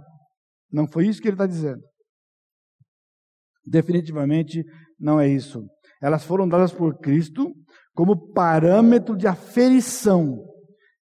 [0.70, 1.82] Não foi isso que ele está dizendo.
[3.66, 4.64] Definitivamente
[4.98, 5.66] não é isso.
[6.00, 7.52] Elas foram dadas por Cristo
[7.94, 10.38] como parâmetro de aferição.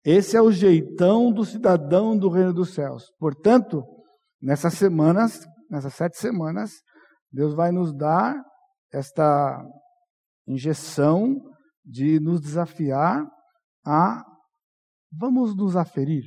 [0.06, 3.12] Esse é o jeitão do cidadão do reino dos céus.
[3.18, 3.84] Portanto,
[4.42, 5.40] nessas semanas,
[5.70, 6.72] nessas sete semanas,
[7.32, 8.36] Deus vai nos dar
[8.92, 9.60] esta
[10.48, 11.36] injeção
[11.86, 13.26] de nos desafiar
[13.86, 14.24] a
[15.12, 16.24] vamos nos aferir,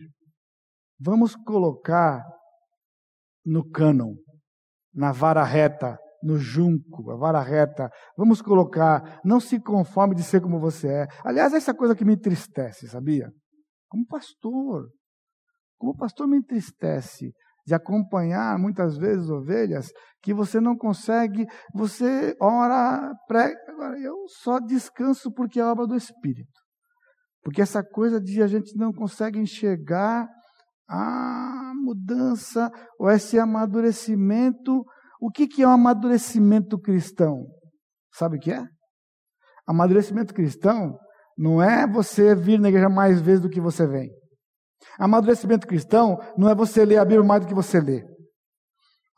[0.98, 2.24] vamos colocar
[3.44, 4.14] no cânon,
[4.94, 7.90] na vara reta, no junco, a vara reta.
[8.16, 11.06] Vamos colocar, não se conforme de ser como você é.
[11.24, 13.30] Aliás, essa coisa que me entristece, sabia?
[13.88, 14.88] Como pastor.
[15.78, 17.32] Como pastor me entristece
[17.66, 19.90] de acompanhar muitas vezes ovelhas
[20.22, 23.56] que você não consegue, você ora, prega.
[23.68, 26.60] Agora, eu só descanso porque é obra do Espírito.
[27.42, 30.28] Porque essa coisa de a gente não consegue enxergar
[30.88, 34.84] a mudança ou esse amadurecimento.
[35.20, 37.46] O que, que é um amadurecimento cristão?
[38.14, 38.64] Sabe o que é?
[39.66, 40.96] Amadurecimento cristão
[41.36, 44.10] não é você vir na igreja mais vezes do que você vem.
[44.98, 48.04] Amadurecimento cristão não é você ler a Bíblia mais do que você lê.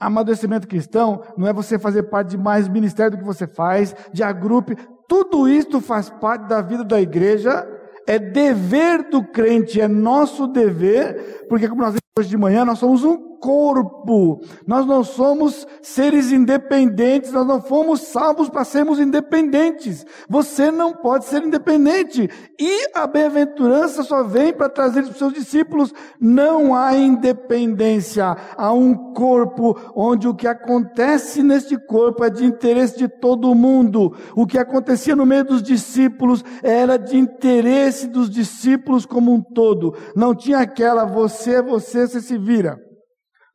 [0.00, 4.22] Amadurecimento cristão não é você fazer parte de mais ministério do que você faz, de
[4.22, 4.76] agrupe.
[5.08, 7.66] Tudo isso faz parte da vida da igreja.
[8.06, 13.04] É dever do crente, é nosso dever, porque como nós hoje de manhã, nós somos
[13.04, 14.40] um corpo.
[14.66, 20.04] Nós não somos seres independentes, nós não fomos salvos para sermos independentes.
[20.28, 22.28] Você não pode ser independente.
[22.58, 25.92] E a bem-aventurança só vem para trazer para os seus discípulos.
[26.20, 28.36] Não há independência.
[28.56, 34.14] Há um corpo onde o que acontece neste corpo é de interesse de todo mundo.
[34.34, 39.94] O que acontecia no meio dos discípulos era de interesse dos discípulos como um todo.
[40.14, 42.76] Não tinha aquela você, você, você se vira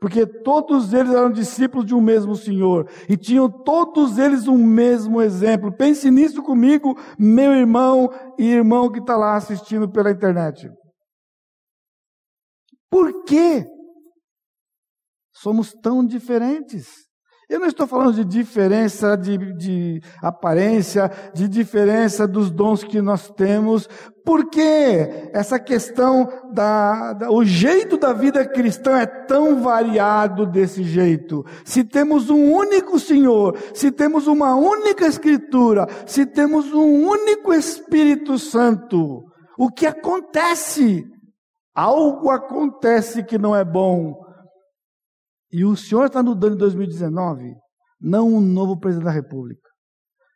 [0.04, 5.22] porque todos eles eram discípulos de um mesmo Senhor e tinham todos eles um mesmo
[5.22, 5.74] exemplo.
[5.74, 10.70] Pense nisso comigo, meu irmão e irmão que está lá assistindo pela internet.
[12.91, 13.66] Por que
[15.34, 17.08] somos tão diferentes?
[17.54, 23.30] Eu não estou falando de diferença de, de, aparência, de diferença dos dons que nós
[23.30, 23.88] temos,
[24.26, 31.45] porque essa questão da, da, o jeito da vida cristã é tão variado desse jeito.
[31.64, 38.39] Se temos um único Senhor, se temos uma única Escritura, se temos um único Espírito
[38.39, 39.26] Santo,
[39.60, 41.06] o que acontece?
[41.76, 44.23] Algo acontece que não é bom
[45.54, 47.56] e o Senhor está nos dando em 2019,
[48.01, 49.70] não um novo presidente da República.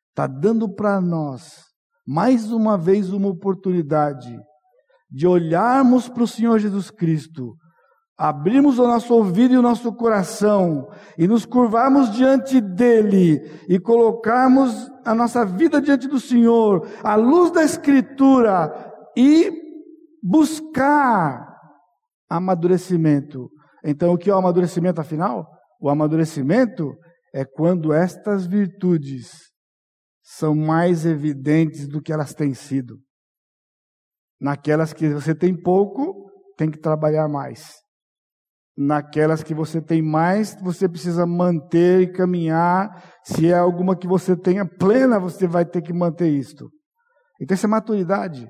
[0.09, 1.63] Está dando para nós,
[2.05, 4.32] mais uma vez, uma oportunidade
[5.09, 7.55] de olharmos para o Senhor Jesus Cristo,
[8.15, 10.88] abrirmos o nosso ouvido e o nosso coração
[11.18, 17.49] e nos curvarmos diante dele e colocarmos a nossa vida diante do Senhor, à luz
[17.49, 19.51] da Escritura e
[20.22, 21.57] buscar
[22.30, 23.49] amadurecimento
[23.90, 25.50] então, o que é o amadurecimento afinal?
[25.80, 26.94] O amadurecimento
[27.34, 29.50] é quando estas virtudes
[30.22, 33.00] são mais evidentes do que elas têm sido.
[34.42, 37.76] Naquelas que você tem pouco, tem que trabalhar mais.
[38.78, 42.90] Naquelas que você tem mais, você precisa manter e caminhar.
[43.24, 46.70] Se é alguma que você tenha plena, você vai ter que manter isto.
[47.40, 48.50] Então, essa é maturidade.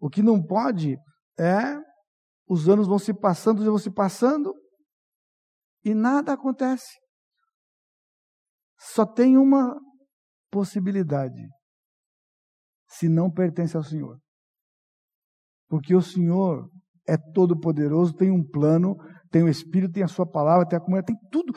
[0.00, 0.96] O que não pode
[1.38, 1.76] é
[2.46, 4.54] os anos vão se passando, vão se passando
[5.84, 6.98] e nada acontece.
[8.78, 9.78] Só tem uma
[10.50, 11.42] possibilidade:
[12.88, 14.18] se não pertence ao Senhor.
[15.68, 16.70] Porque o Senhor
[17.06, 18.96] é todo poderoso, tem um plano,
[19.30, 21.52] tem o Espírito, tem a sua palavra, tem a comunidade, tem tudo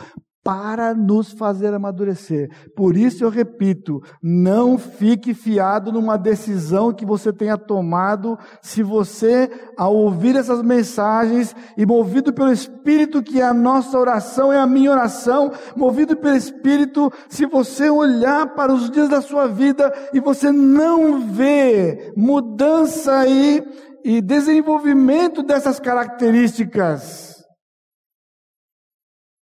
[0.47, 2.49] para nos fazer amadurecer.
[2.73, 9.51] Por isso eu repito, não fique fiado numa decisão que você tenha tomado, se você,
[9.75, 14.65] ao ouvir essas mensagens e movido pelo Espírito, que é a nossa oração, é a
[14.65, 20.21] minha oração, movido pelo Espírito, se você olhar para os dias da sua vida e
[20.21, 23.61] você não vê mudança aí
[24.01, 27.36] e desenvolvimento dessas características,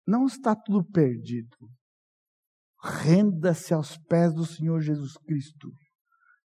[0.08, 1.56] não está tudo perdido.
[2.84, 5.72] Renda-se aos pés do Senhor Jesus Cristo.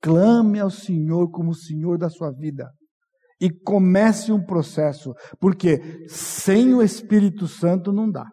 [0.01, 2.71] Clame ao Senhor como Senhor da sua vida.
[3.41, 8.25] E comece um processo, porque sem o Espírito Santo não dá.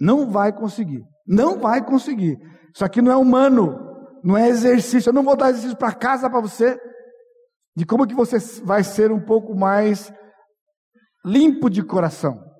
[0.00, 1.02] Não vai conseguir.
[1.26, 2.36] Não vai conseguir.
[2.74, 3.78] Isso aqui não é humano,
[4.24, 5.10] não é exercício.
[5.10, 6.76] Eu não vou dar exercício para casa para você
[7.76, 10.12] de como que você vai ser um pouco mais
[11.24, 12.51] limpo de coração.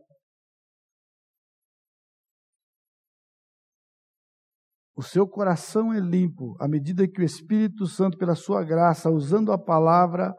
[5.02, 9.50] O seu coração é limpo à medida que o Espírito Santo, pela sua graça, usando
[9.50, 10.32] a palavra,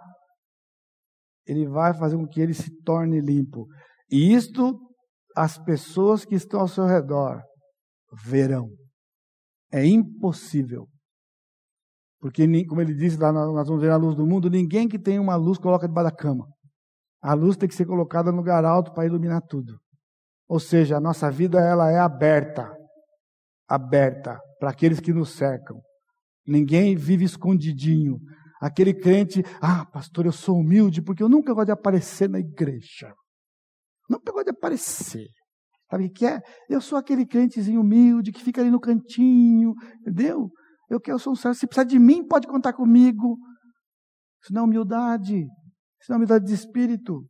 [1.45, 3.67] ele vai fazer com que ele se torne limpo.
[4.09, 4.79] E isto
[5.35, 7.43] as pessoas que estão ao seu redor
[8.23, 8.69] verão.
[9.69, 10.87] É impossível.
[12.21, 15.19] Porque, como ele disse lá, nós vamos ver a luz do mundo, ninguém que tem
[15.19, 16.47] uma luz coloca debaixo da cama.
[17.21, 19.77] A luz tem que ser colocada no lugar alto para iluminar tudo.
[20.47, 22.73] Ou seja, a nossa vida ela é aberta
[23.73, 25.81] aberta para aqueles que nos cercam.
[26.47, 28.17] Ninguém vive escondidinho.
[28.61, 33.13] Aquele crente, ah, pastor, eu sou humilde porque eu nunca gosto de aparecer na igreja.
[34.09, 35.27] Nunca gosto de aparecer.
[35.91, 36.39] Sabe o que é?
[36.69, 40.49] Eu sou aquele crentezinho humilde que fica ali no cantinho, entendeu?
[40.89, 41.59] Eu quero, sou um servo.
[41.59, 43.37] Se precisar de mim, pode contar comigo.
[44.41, 45.39] Isso não é humildade.
[45.39, 47.27] Isso não é humildade de espírito.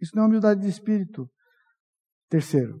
[0.00, 1.30] Isso não é humildade de espírito.
[2.28, 2.80] Terceiro.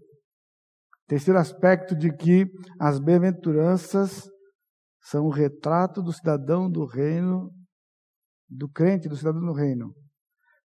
[1.06, 2.46] Terceiro aspecto de que
[2.80, 4.28] as bem-aventuranças
[5.02, 7.50] são o retrato do cidadão do reino
[8.48, 9.94] do crente, do cidadão do reino.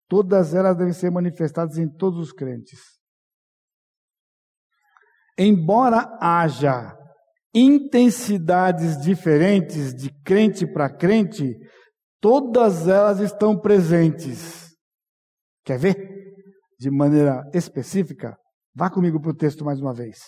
[0.09, 2.81] Todas elas devem ser manifestadas em todos os crentes.
[5.39, 6.97] Embora haja
[7.55, 11.57] intensidades diferentes de crente para crente,
[12.20, 14.74] todas elas estão presentes.
[15.64, 15.97] Quer ver?
[16.79, 18.37] De maneira específica?
[18.77, 20.18] Vá comigo para o texto mais uma vez.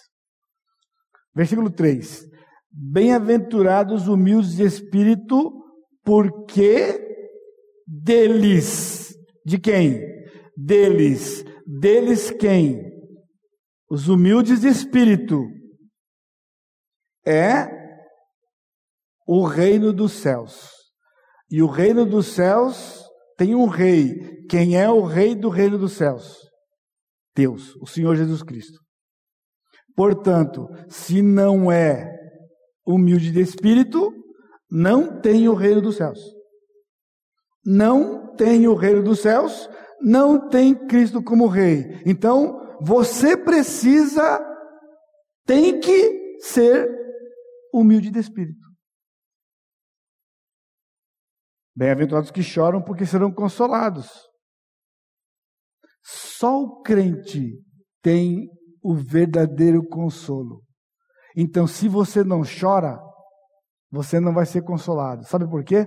[1.35, 2.25] Versículo 3:
[2.71, 5.53] Bem-aventurados humildes de espírito,
[6.03, 6.99] porque
[7.87, 9.15] deles.
[9.45, 10.01] De quem?
[10.57, 11.45] Deles.
[11.67, 12.91] Deles quem?
[13.91, 15.45] Os humildes de espírito.
[17.27, 17.69] É
[19.27, 20.71] o reino dos céus.
[21.51, 23.05] E o reino dos céus
[23.37, 24.47] tem um rei.
[24.49, 26.48] Quem é o rei do reino dos céus?
[27.39, 28.79] Deus, o Senhor Jesus Cristo.
[29.95, 32.13] Portanto, se não é
[32.87, 34.13] humilde de espírito,
[34.71, 36.19] não tem o reino dos céus
[37.69, 39.69] não tem o reino dos céus,
[40.01, 42.03] não tem Cristo como rei.
[42.07, 44.41] Então, você precisa,
[45.45, 46.89] tem que ser
[47.73, 48.67] humilde de espírito.
[51.77, 54.28] Bem-aventurados que choram, porque serão consolados.
[56.11, 57.61] Só o crente
[58.03, 58.49] tem
[58.83, 60.63] o verdadeiro consolo.
[61.37, 62.99] Então, se você não chora,
[63.91, 65.27] você não vai ser consolado.
[65.27, 65.85] Sabe por quê?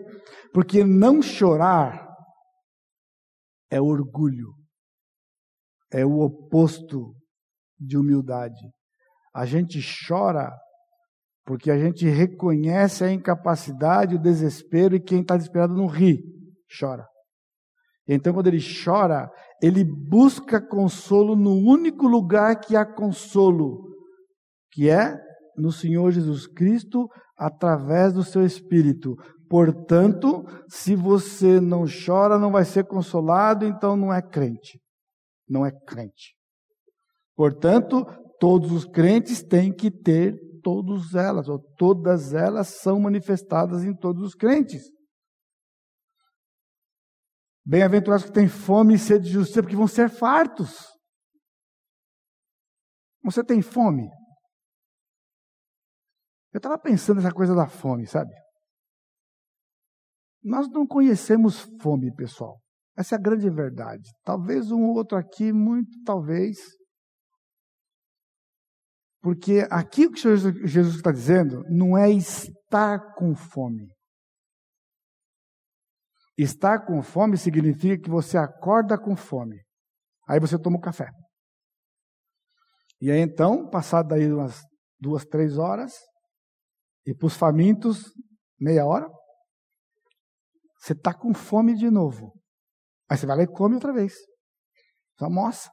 [0.53, 2.07] Porque não chorar
[3.71, 4.53] é orgulho,
[5.91, 7.15] é o oposto
[7.79, 8.61] de humildade.
[9.33, 10.51] A gente chora
[11.43, 16.21] porque a gente reconhece a incapacidade, o desespero, e quem está desesperado não ri,
[16.79, 17.10] chora.
[18.13, 19.31] Então, quando ele chora,
[19.63, 23.95] ele busca consolo no único lugar que há consolo,
[24.69, 25.17] que é
[25.55, 27.07] no Senhor Jesus Cristo,
[27.37, 29.15] através do seu espírito.
[29.49, 34.77] Portanto, se você não chora, não vai ser consolado, então não é crente.
[35.47, 36.35] Não é crente.
[37.33, 38.05] Portanto,
[38.41, 44.21] todos os crentes têm que ter todas elas, ou todas elas são manifestadas em todos
[44.21, 44.83] os crentes.
[47.65, 50.87] Bem-aventurados que têm fome e sede de justiça, porque vão ser fartos.
[53.23, 54.09] Você tem fome?
[56.53, 58.33] Eu estava pensando nessa coisa da fome, sabe?
[60.43, 62.59] Nós não conhecemos fome, pessoal.
[62.97, 64.09] Essa é a grande verdade.
[64.23, 66.57] Talvez um outro aqui, muito talvez.
[69.21, 73.87] Porque aqui o que Jesus está dizendo não é estar com fome.
[76.41, 79.61] Estar com fome significa que você acorda com fome.
[80.27, 81.07] Aí você toma o café.
[82.99, 84.63] E aí então, passado daí umas
[84.99, 85.93] duas, três horas,
[87.05, 88.11] e para os famintos,
[88.59, 89.07] meia hora.
[90.79, 92.33] Você está com fome de novo.
[93.07, 94.13] Aí você vai lá e come outra vez.
[95.15, 95.69] Você almoça.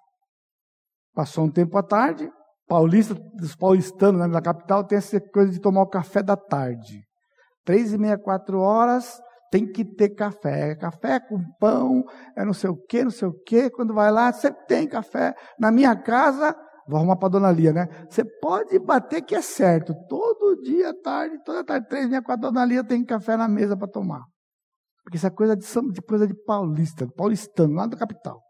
[1.14, 2.30] Passou um tempo à tarde.
[2.66, 7.02] Paulista, os paulistanos né, na capital tem essa coisa de tomar o café da tarde.
[7.64, 9.18] Três e meia, quatro horas,
[9.50, 10.74] tem que ter café.
[10.76, 12.04] Café com pão,
[12.36, 13.70] é não sei o que, não sei o que.
[13.70, 15.34] Quando vai lá, sempre tem café.
[15.58, 16.54] Na minha casa,
[16.88, 17.86] Vou arrumar para a dona Lia, né?
[18.08, 19.94] Você pode bater que é certo.
[20.08, 23.76] Todo dia, tarde, toda tarde, três, meia, quatro, a dona Lia tem café na mesa
[23.76, 24.24] para tomar.
[25.04, 28.42] Porque isso é coisa de, de, coisa de paulista, paulistano, lá da capital.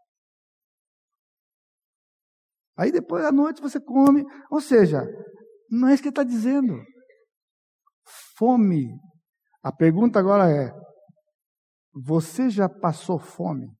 [2.77, 4.23] Aí depois à noite você come.
[4.49, 5.05] Ou seja,
[5.69, 6.81] não é isso que ele está dizendo.
[8.37, 8.87] Fome.
[9.61, 10.71] A pergunta agora é:
[11.93, 13.71] você já passou fome?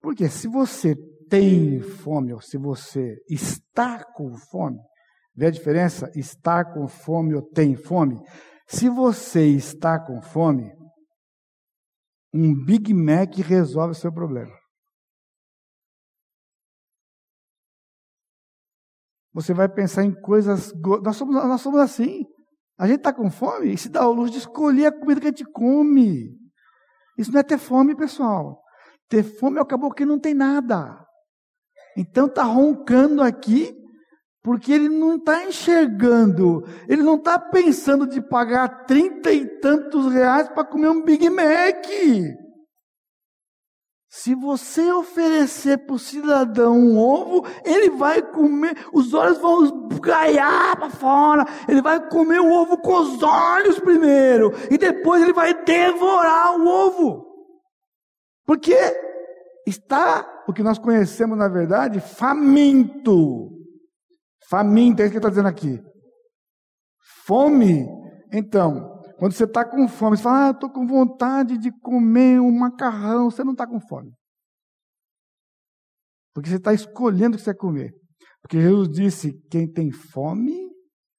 [0.00, 0.94] Porque se você
[1.28, 4.78] tem fome, ou se você está com fome,
[5.34, 6.10] vê a diferença?
[6.14, 8.20] Estar com fome ou tem fome?
[8.66, 10.72] Se você está com fome,
[12.32, 14.56] um Big Mac resolve o seu problema.
[19.32, 20.72] Você vai pensar em coisas.
[21.02, 22.24] Nós somos, nós somos assim.
[22.78, 25.26] A gente está com fome e se dá o luxo de escolher a comida que
[25.26, 26.38] a gente come.
[27.18, 28.62] Isso não é ter fome, pessoal.
[29.08, 31.04] Ter fome acabou que não tem nada.
[31.96, 33.74] Então está roncando aqui,
[34.40, 40.48] Porque ele não está enxergando, ele não está pensando de pagar trinta e tantos reais
[40.48, 41.84] para comer um Big Mac.
[44.10, 50.76] Se você oferecer para o cidadão um ovo, ele vai comer, os olhos vão gaiar
[50.76, 55.52] para fora, ele vai comer o ovo com os olhos primeiro, e depois ele vai
[55.62, 57.26] devorar o ovo.
[58.46, 58.74] Porque
[59.66, 63.50] está, o que nós conhecemos na verdade, faminto.
[64.48, 65.82] Faminto, é isso que ele está dizendo aqui.
[67.26, 67.86] Fome.
[68.32, 72.52] Então, quando você está com fome, você fala, ah, estou com vontade de comer um
[72.52, 73.28] macarrão.
[73.28, 74.12] Você não está com fome.
[76.32, 77.94] Porque você está escolhendo o que você vai comer.
[78.40, 80.56] Porque Jesus disse: quem tem fome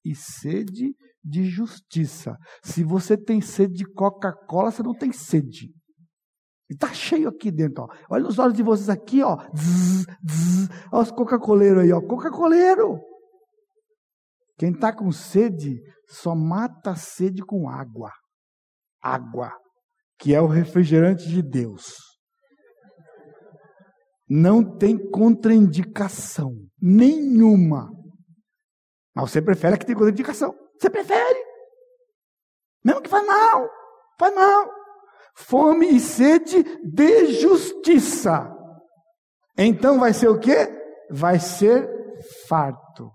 [0.02, 2.38] e sede de justiça.
[2.64, 5.70] Se você tem sede de Coca-Cola, você não tem sede.
[6.70, 7.82] Está cheio aqui dentro.
[7.82, 7.88] Ó.
[8.08, 9.36] Olha os olhos de vocês aqui, ó.
[9.54, 10.68] Zzz, zzz.
[10.90, 12.00] Olha os Coca-Coleiros aí, ó.
[12.00, 12.98] Coca-Coleiro.
[14.56, 18.10] Quem está com sede só mata a sede com água.
[19.00, 19.52] Água,
[20.18, 21.96] que é o refrigerante de Deus.
[24.28, 27.90] Não tem contraindicação nenhuma.
[29.14, 30.54] Mas você prefere que tenha contraindicação.
[30.78, 31.44] Você prefere.
[32.84, 33.68] Mesmo que faz mal.
[34.18, 34.70] Faz mal.
[35.36, 38.52] Fome e sede de justiça.
[39.56, 40.68] Então vai ser o quê?
[41.10, 41.88] Vai ser
[42.48, 43.10] farto.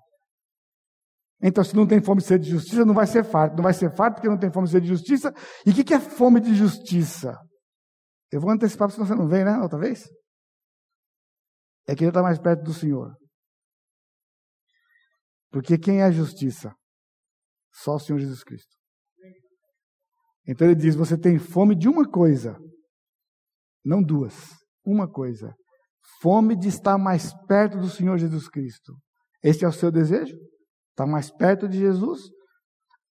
[1.48, 3.56] Então, se não tem fome e sede de justiça, não vai ser farto.
[3.56, 5.32] Não vai ser farto porque não tem fome e sede de justiça.
[5.64, 7.40] E o que, que é fome de justiça?
[8.32, 9.60] Eu vou antecipar, porque você não vem, né?
[9.60, 10.10] Outra vez?
[11.88, 13.16] É querer estar mais perto do Senhor.
[15.52, 16.74] Porque quem é a justiça?
[17.72, 18.76] Só o Senhor Jesus Cristo.
[20.48, 22.58] Então ele diz: você tem fome de uma coisa,
[23.86, 24.34] não duas,
[24.84, 25.54] uma coisa.
[26.24, 28.96] Fome de estar mais perto do Senhor Jesus Cristo.
[29.44, 30.36] Este é o seu desejo?
[30.96, 32.32] Está mais perto de Jesus?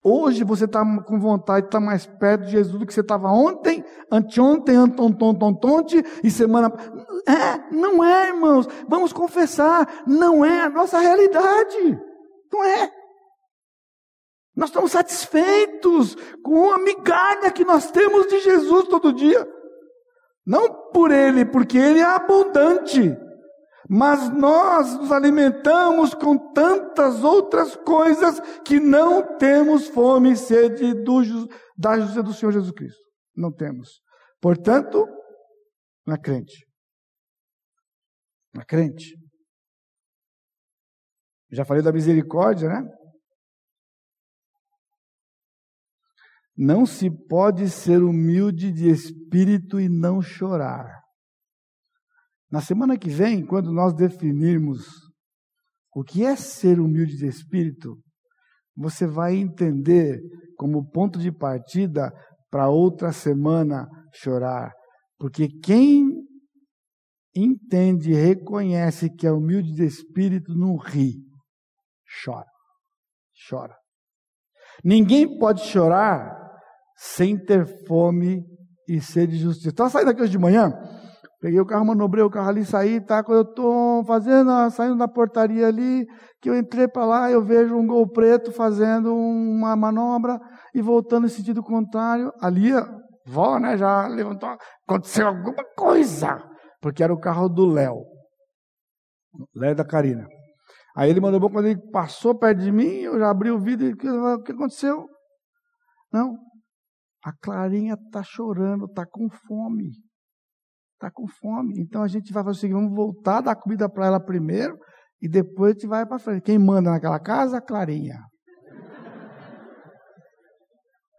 [0.03, 3.29] Hoje você está com vontade de estar mais perto de Jesus do que você estava
[3.29, 6.73] ontem, anteontem, antontontontonte e semana.
[7.29, 8.67] É, não é, irmãos.
[8.89, 12.01] Vamos confessar, não é a nossa realidade.
[12.51, 12.91] Não é.
[14.57, 19.47] Nós estamos satisfeitos com a migalha que nós temos de Jesus todo dia.
[20.47, 23.15] Não por Ele, porque Ele é abundante.
[23.97, 31.23] Mas nós nos alimentamos com tantas outras coisas que não temos fome e sede do,
[31.79, 33.01] da justiça do Senhor Jesus Cristo.
[33.37, 34.01] Não temos.
[34.41, 35.07] Portanto,
[36.05, 36.67] não é crente.
[38.53, 39.15] Não é crente.
[41.53, 42.83] Já falei da misericórdia, né?
[46.57, 51.04] Não se pode ser humilde de espírito e não chorar.
[52.55, 54.87] Na semana que vem, quando nós definirmos
[55.93, 57.99] o que é ser humilde de espírito,
[58.77, 60.21] você vai entender
[60.57, 62.13] como ponto de partida
[62.49, 64.73] para outra semana chorar.
[65.19, 66.07] Porque quem
[67.35, 71.15] entende e reconhece que é humilde de espírito não ri,
[72.23, 72.47] chora.
[73.51, 73.77] Chora.
[74.85, 76.33] Ninguém pode chorar
[76.97, 78.45] sem ter fome
[78.89, 79.71] e sede de justiça.
[79.71, 80.71] Estava saindo aqui hoje de manhã,
[81.45, 83.23] Peguei o carro, manobrei o carro ali, saí, tá?
[83.23, 86.07] Quando eu estou fazendo, saindo da portaria ali,
[86.41, 90.41] que eu entrei para lá, eu vejo um gol preto fazendo uma manobra
[90.75, 92.33] e voltando em sentido contrário.
[92.41, 92.71] Ali,
[93.27, 94.57] vó, né, já levantou,
[94.89, 96.43] aconteceu alguma coisa,
[96.81, 98.07] porque era o carro do Léo,
[99.55, 100.27] Léo da Karina.
[100.97, 103.93] Aí ele mandou, quando ele passou perto de mim, eu já abri o vidro e
[103.93, 105.07] o que aconteceu?
[106.11, 106.39] Não,
[107.23, 109.91] a Clarinha está chorando, está com fome
[111.05, 111.75] está com fome.
[111.79, 114.79] Então a gente vai fazer o seguinte: vamos voltar, dar comida para ela primeiro
[115.21, 116.43] e depois a gente vai para frente.
[116.43, 117.59] Quem manda naquela casa?
[117.59, 118.21] A Clarinha.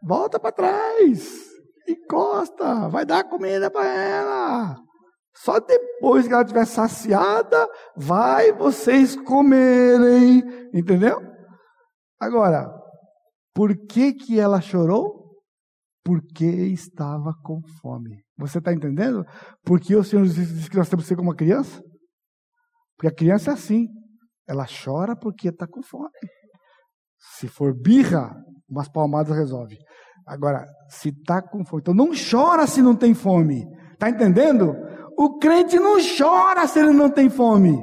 [0.02, 1.50] Volta para trás,
[1.88, 4.76] encosta, vai dar comida para ela.
[5.38, 7.68] Só depois que ela estiver saciada,
[7.98, 10.44] vai vocês comerem.
[10.74, 11.20] Entendeu?
[12.20, 12.72] Agora,
[13.54, 15.26] por que, que ela chorou?
[16.04, 18.25] Porque estava com fome.
[18.38, 19.26] Você está entendendo?
[19.64, 21.82] Porque o Senhor disse que nós temos que ser como uma criança?
[22.98, 23.88] Porque a criança é assim.
[24.48, 26.10] Ela chora porque está com fome.
[27.38, 28.36] Se for birra,
[28.70, 29.78] umas palmadas resolve.
[30.28, 31.82] Agora, se está com fome.
[31.82, 33.66] Então não chora se não tem fome.
[33.94, 34.76] Está entendendo?
[35.18, 37.76] O crente não chora se ele não tem fome.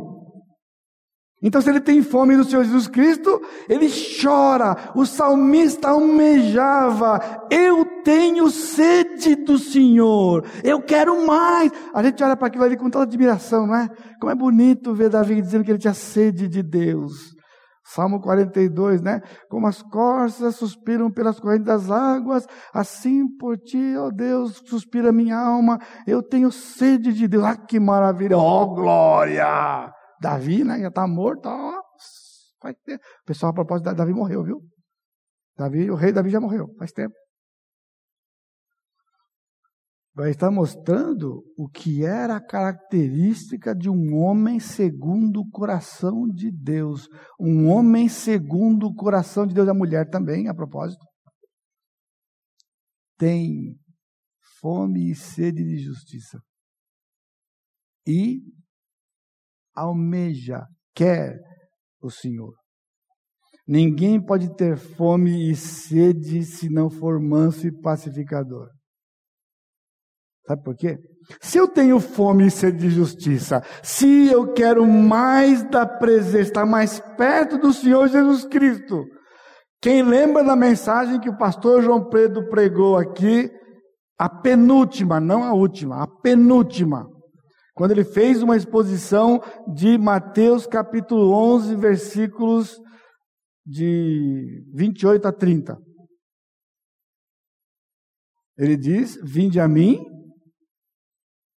[1.43, 3.89] Então, se ele tem fome do Senhor Jesus Cristo, ele
[4.23, 4.93] chora.
[4.95, 9.02] O salmista almejava: Eu tenho sede
[9.45, 11.71] do Senhor, eu quero mais.
[11.95, 13.89] A gente olha para aquilo ali com toda admiração, não é?
[14.21, 17.35] Como é bonito ver Davi dizendo que ele tinha sede de Deus.
[17.85, 19.21] Salmo 42, né?
[19.49, 25.37] Como as corças suspiram pelas correntes das águas, assim por ti, ó Deus, suspira minha
[25.37, 25.79] alma.
[26.07, 27.45] Eu tenho sede de Deus.
[27.45, 28.39] Ah, que maravilha!
[28.39, 29.93] Ó, oh, glória!
[30.21, 30.81] Davi, né?
[30.81, 31.83] Já está morto, ó.
[32.63, 33.03] Faz tempo.
[33.27, 34.61] Pessoal, a propósito, Davi morreu, viu?
[35.59, 37.15] Davi, o rei Davi já morreu, faz tempo.
[40.15, 46.51] Vai estar mostrando o que era a característica de um homem segundo o coração de
[46.51, 47.09] Deus.
[47.41, 49.69] Um homem segundo o coração de Deus.
[49.69, 51.03] A mulher também, a propósito.
[53.17, 53.75] Tem
[54.61, 56.39] fome e sede de justiça.
[58.07, 58.43] E
[59.75, 61.39] almeja, quer
[62.03, 62.55] o Senhor.
[63.67, 68.69] Ninguém pode ter fome e sede se não for manso e pacificador.
[70.53, 70.99] Sabe por quê?
[71.41, 76.67] Se eu tenho fome e sede de justiça, se eu quero mais da presença, estar
[76.67, 79.03] mais perto do Senhor Jesus Cristo,
[79.81, 83.51] quem lembra da mensagem que o pastor João Pedro pregou aqui,
[84.19, 87.09] a penúltima, não a última, a penúltima,
[87.75, 89.41] quando ele fez uma exposição
[89.75, 92.79] de Mateus capítulo 11, versículos
[93.65, 95.79] de 28 a 30.
[98.59, 100.12] Ele diz: Vinde a mim,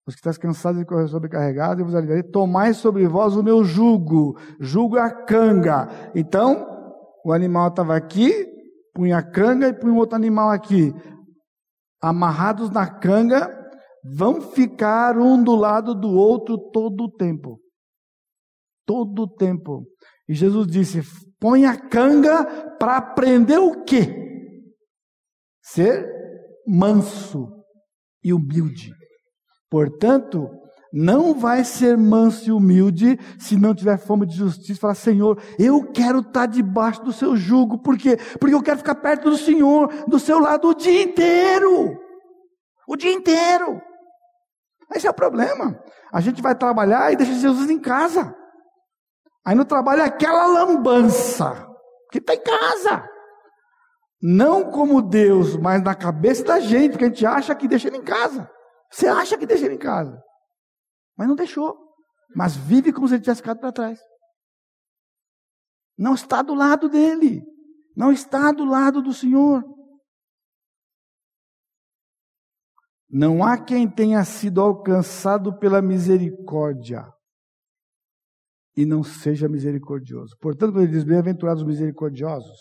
[0.07, 2.23] os que estão cansados e correr sobrecarregados, eu vos aliviarei.
[2.23, 4.37] Tomai sobre vós o meu jugo.
[4.59, 5.87] Jugo é a canga.
[6.13, 6.67] Então,
[7.25, 8.47] o animal estava aqui,
[8.93, 10.93] punha a canga e punha outro animal aqui.
[11.99, 13.49] Amarrados na canga,
[14.03, 17.59] vão ficar um do lado do outro todo o tempo.
[18.85, 19.87] Todo o tempo.
[20.29, 21.01] E Jesus disse:
[21.39, 22.45] põe a canga
[22.77, 24.23] para aprender o quê?
[25.63, 26.07] Ser
[26.67, 27.47] manso
[28.23, 28.93] e humilde.
[29.75, 30.49] Portanto,
[30.93, 34.79] não vai ser manso e humilde se não tiver fome de justiça.
[34.79, 37.79] Falar, Senhor, eu quero estar debaixo do seu jugo.
[37.79, 38.15] Por quê?
[38.39, 41.99] Porque eu quero ficar perto do Senhor, do seu lado o dia inteiro.
[42.87, 43.81] O dia inteiro.
[44.95, 45.77] Esse é o problema.
[46.13, 48.33] A gente vai trabalhar e deixa Jesus em casa.
[49.45, 51.67] Aí no trabalho é aquela lambança
[52.13, 53.05] que está em casa.
[54.21, 57.97] Não como Deus, mas na cabeça da gente, porque a gente acha que deixa ele
[57.97, 58.54] em casa.
[58.91, 60.21] Você acha que deixa ele em casa,
[61.17, 61.77] mas não deixou.
[62.35, 63.99] Mas vive como se ele tivesse ficado para trás.
[65.97, 67.41] Não está do lado dele.
[67.95, 69.63] Não está do lado do Senhor.
[73.09, 77.05] Não há quem tenha sido alcançado pela misericórdia
[78.75, 80.35] e não seja misericordioso.
[80.41, 82.59] Portanto, quando ele diz bem-aventurados os misericordiosos,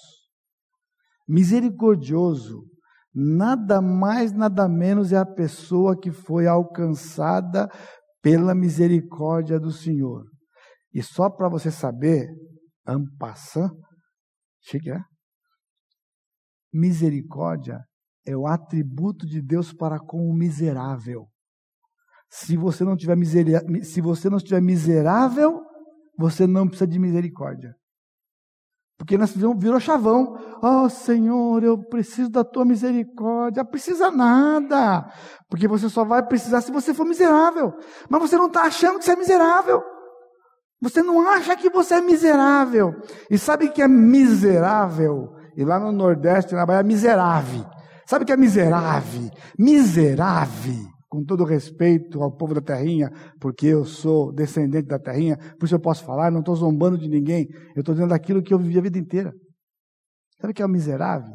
[1.26, 2.70] misericordioso
[3.14, 7.68] nada mais, nada menos é a pessoa que foi alcançada
[8.20, 10.24] pela misericórdia do Senhor.
[10.92, 12.26] E só para você saber,
[12.86, 13.70] ampassant,
[14.60, 15.04] chega,
[16.72, 17.80] misericórdia
[18.26, 21.26] é o atributo de Deus para com o miserável.
[22.30, 25.60] Se você não tiver miseria, se você não estiver miserável,
[26.18, 27.74] você não precisa de misericórdia.
[28.96, 30.38] Porque nós virou chavão.
[30.62, 33.64] Oh Senhor, eu preciso da tua misericórdia.
[33.64, 35.10] Precisa nada.
[35.48, 37.72] Porque você só vai precisar se você for miserável.
[38.08, 39.82] Mas você não está achando que você é miserável.
[40.80, 42.94] Você não acha que você é miserável.
[43.30, 45.34] E sabe que é miserável?
[45.56, 47.64] E lá no Nordeste, na Bahia, miserável.
[48.06, 49.30] Sabe o que é miserável?
[49.58, 53.08] Miserável com todo respeito ao povo da terrinha,
[53.40, 57.08] porque eu sou descendente da terrinha, por isso eu posso falar, não estou zombando de
[57.08, 57.46] ninguém,
[57.76, 59.32] eu estou dizendo aquilo que eu vivi a vida inteira.
[60.40, 61.32] Sabe o que é o miserável?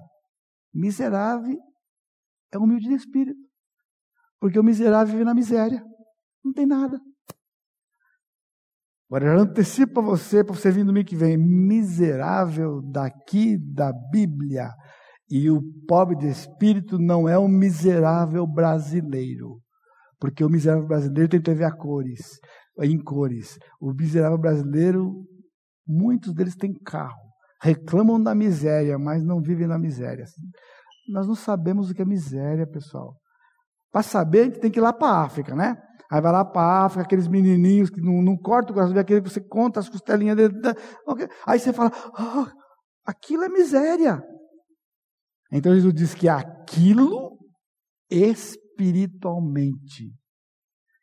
[0.73, 1.57] Miserável
[2.51, 3.39] é humilde de espírito,
[4.37, 5.81] porque o miserável vive na miséria,
[6.43, 6.99] não tem nada.
[9.09, 13.93] Agora, eu antecipo para você, para você vir no domingo que vem, miserável daqui da
[14.11, 14.71] Bíblia.
[15.31, 19.61] E o pobre de espírito não é o miserável brasileiro.
[20.19, 22.39] Porque o miserável brasileiro tem TV a cores,
[22.81, 23.57] em cores.
[23.79, 25.25] O miserável brasileiro,
[25.87, 27.29] muitos deles têm carro.
[27.61, 30.25] Reclamam da miséria, mas não vivem na miséria.
[31.09, 33.15] Nós não sabemos o que é miséria, pessoal.
[33.91, 35.75] Para saber, a gente tem que ir lá para a África, né?
[36.11, 39.21] Aí vai lá para a África, aqueles menininhos que não, não cortam o coração, aquele
[39.21, 40.53] que você conta as costelinhas dele.
[41.45, 42.47] Aí você fala, oh,
[43.05, 44.21] aquilo é miséria.
[45.51, 47.37] Então Jesus diz que aquilo
[48.79, 50.11] espiritualmente.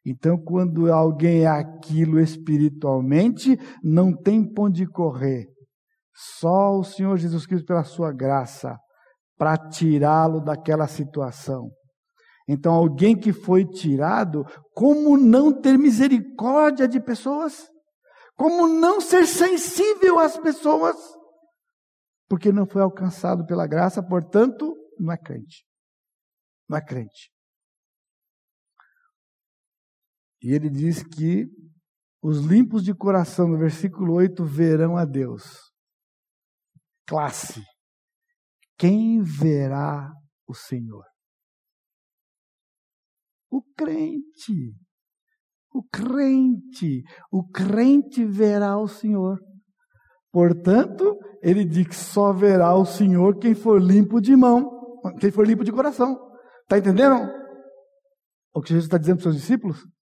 [0.05, 5.47] Então, quando alguém é aquilo espiritualmente, não tem ponto de correr.
[6.15, 8.79] Só o Senhor Jesus Cristo, pela sua graça,
[9.37, 11.71] para tirá-lo daquela situação.
[12.49, 17.69] Então, alguém que foi tirado, como não ter misericórdia de pessoas?
[18.37, 20.97] Como não ser sensível às pessoas?
[22.29, 25.65] porque não foi alcançado pela graça, portanto, não é crente.
[26.69, 27.31] Não é crente.
[30.47, 31.49] E ele diz que
[32.23, 35.43] os limpos de coração, no versículo 8, verão a Deus.
[37.05, 37.65] Classe.
[38.79, 40.09] Quem verá
[40.47, 41.03] o Senhor?
[43.51, 44.73] O crente.
[45.75, 47.03] O crente.
[47.29, 49.41] O crente verá o Senhor.
[50.31, 55.45] Portanto, ele diz que só verá o Senhor quem for limpo de mão, quem for
[55.45, 56.17] limpo de coração.
[56.63, 57.29] Está entendendo?
[58.55, 59.96] O que Jesus está dizendo para os seus discípulos?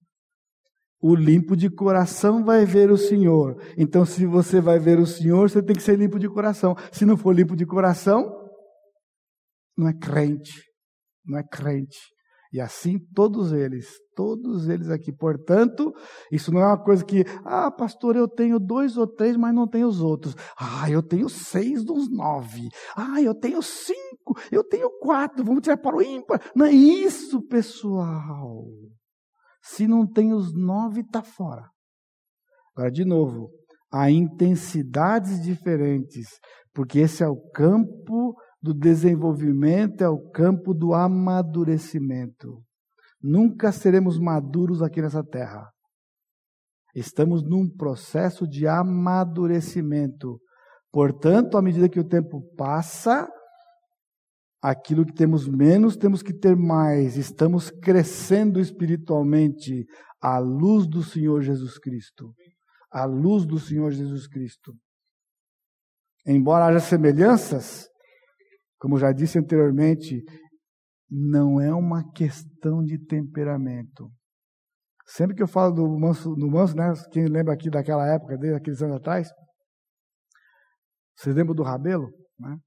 [1.07, 3.61] O limpo de coração vai ver o Senhor.
[3.77, 6.75] Então, se você vai ver o Senhor, você tem que ser limpo de coração.
[6.91, 8.25] Se não for limpo de coração,
[9.77, 10.63] não é crente.
[11.23, 11.99] Não é crente.
[12.51, 13.85] E assim todos eles,
[14.15, 15.13] todos eles aqui.
[15.13, 15.93] Portanto,
[16.31, 19.67] isso não é uma coisa que, ah, pastor, eu tenho dois ou três, mas não
[19.67, 20.35] tenho os outros.
[20.59, 22.67] Ah, eu tenho seis dos nove.
[22.97, 25.45] Ah, eu tenho cinco, eu tenho quatro.
[25.45, 26.41] Vamos tirar para o ímpar.
[26.55, 28.65] Não é isso, pessoal.
[29.67, 31.67] Se não tem os nove, está fora.
[32.75, 33.49] Agora, de novo,
[33.91, 36.27] há intensidades diferentes,
[36.71, 42.61] porque esse é o campo do desenvolvimento, é o campo do amadurecimento.
[43.19, 45.67] Nunca seremos maduros aqui nessa terra.
[46.93, 50.39] Estamos num processo de amadurecimento.
[50.91, 53.27] Portanto, à medida que o tempo passa,
[54.69, 57.17] aquilo que temos menos, temos que ter mais.
[57.17, 59.85] Estamos crescendo espiritualmente
[60.19, 62.33] à luz do Senhor Jesus Cristo.
[62.91, 64.73] À luz do Senhor Jesus Cristo.
[66.25, 67.87] Embora haja semelhanças,
[68.79, 70.23] como já disse anteriormente,
[71.07, 74.09] não é uma questão de temperamento.
[75.05, 76.91] Sempre que eu falo do manso, do manso, né?
[77.11, 79.29] Quem lembra aqui daquela época, desde aqueles anos atrás,
[81.15, 82.09] vocês lembram do Rabelo?
[82.39, 82.57] Né?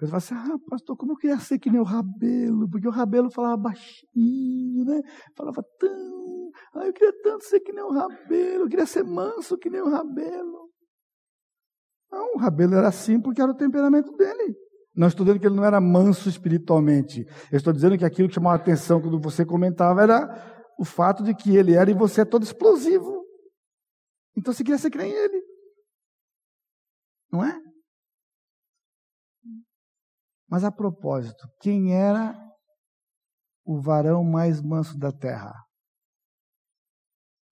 [0.00, 2.90] Pessoa fala assim, ah, pastor, como eu queria ser que nem o Rabelo, porque o
[2.90, 5.02] Rabelo falava baixinho, né?
[5.36, 9.58] Falava tão, ah, eu queria tanto ser que nem o Rabelo, eu queria ser manso
[9.58, 10.70] que nem o Rabelo.
[12.10, 14.56] Não, o Rabelo era assim porque era o temperamento dele.
[14.94, 17.24] Não estou dizendo que ele não era manso espiritualmente.
[17.52, 21.34] Eu estou dizendo que aquilo que chamava atenção quando você comentava era o fato de
[21.34, 23.24] que ele era e você é todo explosivo.
[24.36, 25.42] Então você queria ser que nem ele.
[27.30, 27.69] Não é?
[30.50, 32.34] Mas a propósito, quem era
[33.64, 35.54] o varão mais manso da terra?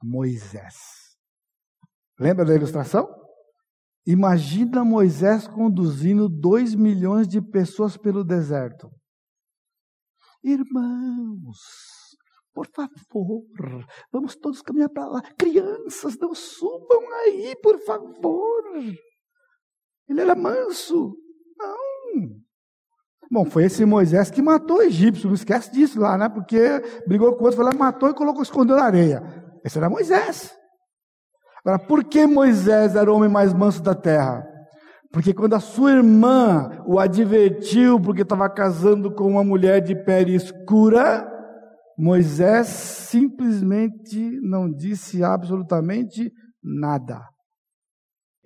[0.02, 0.74] Moisés.
[2.18, 3.08] Lembra da ilustração?
[4.04, 8.90] Imagina Moisés conduzindo dois milhões de pessoas pelo deserto.
[10.42, 11.58] Irmãos,
[12.52, 15.22] por favor, vamos todos caminhar para lá.
[15.36, 18.64] Crianças, não subam aí, por favor.
[20.08, 21.16] Ele era manso.
[21.56, 22.47] Não.
[23.30, 26.28] Bom, foi esse Moisés que matou o egípcio, não esquece disso lá, né?
[26.28, 26.58] Porque
[27.06, 29.22] brigou com outro, foi lá, matou e colocou, escondeu na areia.
[29.64, 30.56] Esse era Moisés.
[31.64, 34.46] Agora, por que Moisés era o homem mais manso da terra?
[35.12, 40.34] Porque quando a sua irmã o advertiu porque estava casando com uma mulher de pele
[40.34, 41.26] escura,
[41.98, 46.30] Moisés simplesmente não disse absolutamente
[46.62, 47.20] nada.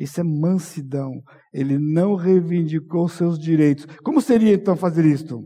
[0.02, 1.22] Isso é mansidão.
[1.52, 3.86] Ele não reivindicou seus direitos.
[4.02, 5.44] Como seria então fazer isto?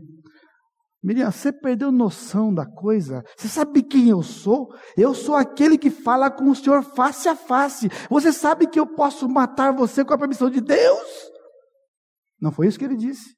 [1.03, 3.23] Miriam, você perdeu noção da coisa?
[3.37, 4.73] Você sabe quem eu sou?
[4.97, 7.87] Eu sou aquele que fala com o Senhor face a face.
[8.09, 11.31] Você sabe que eu posso matar você com a permissão de Deus?
[12.41, 13.35] Não foi isso que ele disse.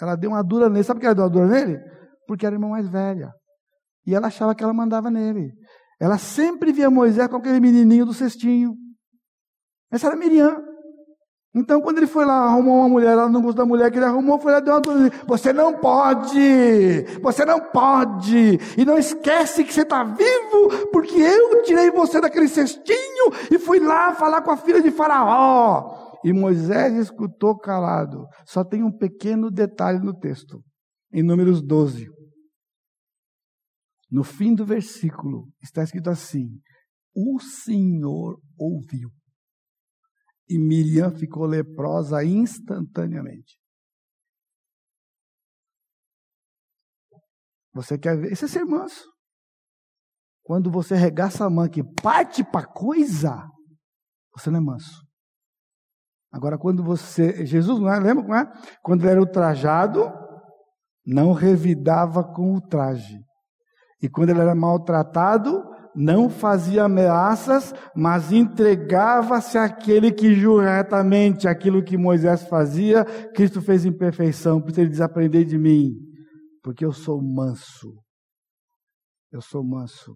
[0.00, 0.84] Ela deu uma dura nele.
[0.84, 1.80] Sabe por que ela deu uma dura nele?
[2.28, 3.32] Porque era a irmã mais velha.
[4.06, 5.50] E ela achava que ela mandava nele.
[6.00, 8.76] Ela sempre via Moisés com aquele menininho do cestinho.
[9.90, 10.70] Essa era Miriam.
[11.52, 14.04] Então, quando ele foi lá arrumar uma mulher, ela não gostou da mulher que ele
[14.04, 15.10] arrumou, foi lá deu uma dor.
[15.26, 18.58] Você não pode, você não pode.
[18.78, 23.80] E não esquece que você está vivo, porque eu tirei você daquele cestinho e fui
[23.80, 26.18] lá falar com a filha de Faraó.
[26.22, 28.28] E Moisés escutou calado.
[28.46, 30.62] Só tem um pequeno detalhe no texto,
[31.12, 32.06] em Números 12.
[34.08, 36.46] No fim do versículo, está escrito assim:
[37.12, 39.10] O Senhor ouviu
[40.50, 43.56] e Miriam ficou leprosa instantaneamente.
[47.72, 48.32] Você quer ver?
[48.32, 49.08] Isso é ser manso.
[50.42, 53.48] Quando você regaça a mão que parte para coisa,
[54.34, 55.06] você não é manso.
[56.32, 57.46] Agora, quando você.
[57.46, 58.00] Jesus, não é?
[58.00, 58.52] Lembra como é?
[58.82, 60.12] Quando ele era ultrajado,
[61.06, 63.20] não revidava com o traje.
[64.02, 65.62] E quando ele era maltratado,
[65.94, 73.84] não fazia ameaças, mas entregava-se àquele que jura retamente aquilo que Moisés fazia, Cristo fez
[73.84, 74.60] em perfeição.
[74.60, 75.94] Por isso ele diz: aprendei de mim,
[76.62, 77.92] porque eu sou manso.
[79.32, 80.14] Eu sou manso.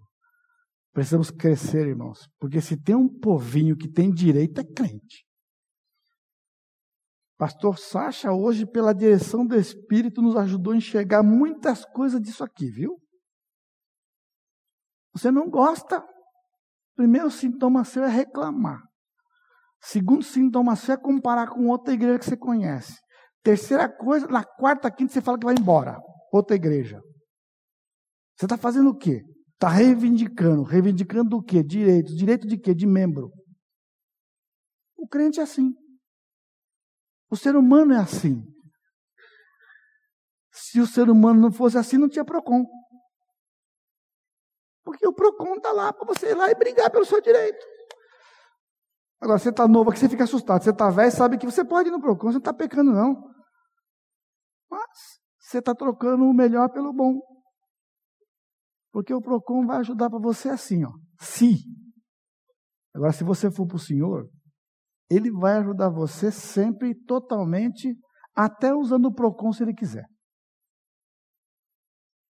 [0.93, 5.25] Precisamos crescer, irmãos, porque se tem um povinho que tem direito, é crente.
[7.37, 12.71] Pastor Sacha, hoje, pela direção do Espírito, nos ajudou a enxergar muitas coisas disso aqui,
[12.71, 12.97] viu?
[15.15, 16.05] Você não gosta.
[16.95, 18.81] Primeiro sintoma seu é reclamar.
[19.81, 22.99] Segundo sintoma seu é comparar com outra igreja que você conhece.
[23.43, 25.97] Terceira coisa, na quarta, quinta, você fala que vai embora.
[26.33, 27.01] Outra igreja.
[28.35, 29.23] Você está fazendo o quê?
[29.53, 30.63] Está reivindicando.
[30.63, 31.63] Reivindicando o quê?
[31.63, 32.15] Direitos.
[32.15, 32.73] Direito de quê?
[32.73, 33.31] De membro.
[34.97, 35.71] O crente é assim.
[37.29, 38.43] O ser humano é assim.
[40.51, 42.65] Se o ser humano não fosse assim, não tinha PROCON.
[44.85, 47.65] Porque o PROCON está lá para você ir lá e brigar pelo seu direito.
[49.19, 50.63] Agora, você está novo aqui, você fica assustado.
[50.63, 53.33] Você está velho, sabe que você pode ir no PROCON, você não está pecando, não.
[54.69, 57.19] Mas você está trocando o melhor pelo bom.
[58.91, 60.91] Porque o PROCON vai ajudar para você assim, ó.
[61.19, 61.55] Se.
[62.93, 64.29] Agora, se você for para o Senhor,
[65.09, 67.97] Ele vai ajudar você sempre, totalmente,
[68.35, 70.05] até usando o PROCON se Ele quiser.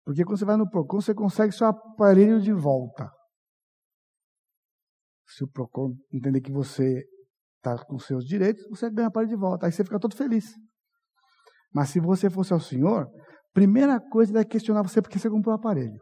[0.05, 3.11] Porque quando você vai no PROCON, você consegue seu aparelho de volta.
[5.27, 7.05] Se o PROCON entender que você
[7.57, 9.67] está com seus direitos, você ganha o aparelho de volta.
[9.67, 10.53] Aí você fica todo feliz.
[11.73, 13.09] Mas se você fosse ao Senhor,
[13.53, 16.01] primeira coisa vai questionar você porque você comprou o aparelho.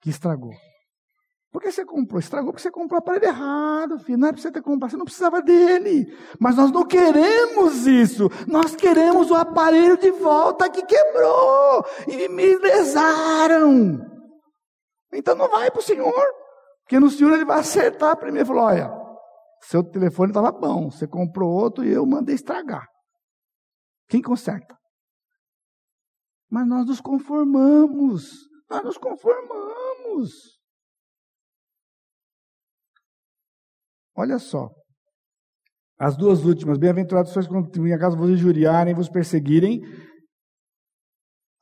[0.00, 0.52] Que estragou.
[1.54, 2.18] Por que você comprou?
[2.18, 4.18] Estragou porque você comprou o aparelho errado, filho.
[4.18, 6.12] Não é para você ter comprado, você não precisava dele.
[6.36, 8.28] Mas nós não queremos isso.
[8.48, 11.86] Nós queremos o aparelho de volta que quebrou.
[12.08, 14.04] E me lesaram.
[15.12, 16.26] Então não vai para o Senhor.
[16.82, 18.48] Porque no Senhor ele vai acertar primeiro.
[18.48, 18.90] Falou: olha,
[19.60, 20.90] seu telefone estava bom.
[20.90, 22.88] Você comprou outro e eu mandei estragar.
[24.08, 24.76] Quem conserta?
[26.50, 28.40] Mas nós nos conformamos.
[28.68, 30.63] Nós nos conformamos.
[34.16, 34.70] Olha só.
[35.98, 36.78] As duas últimas.
[36.78, 39.80] Bem-aventurados sois quando minha casa vos injuriarem, vos perseguirem.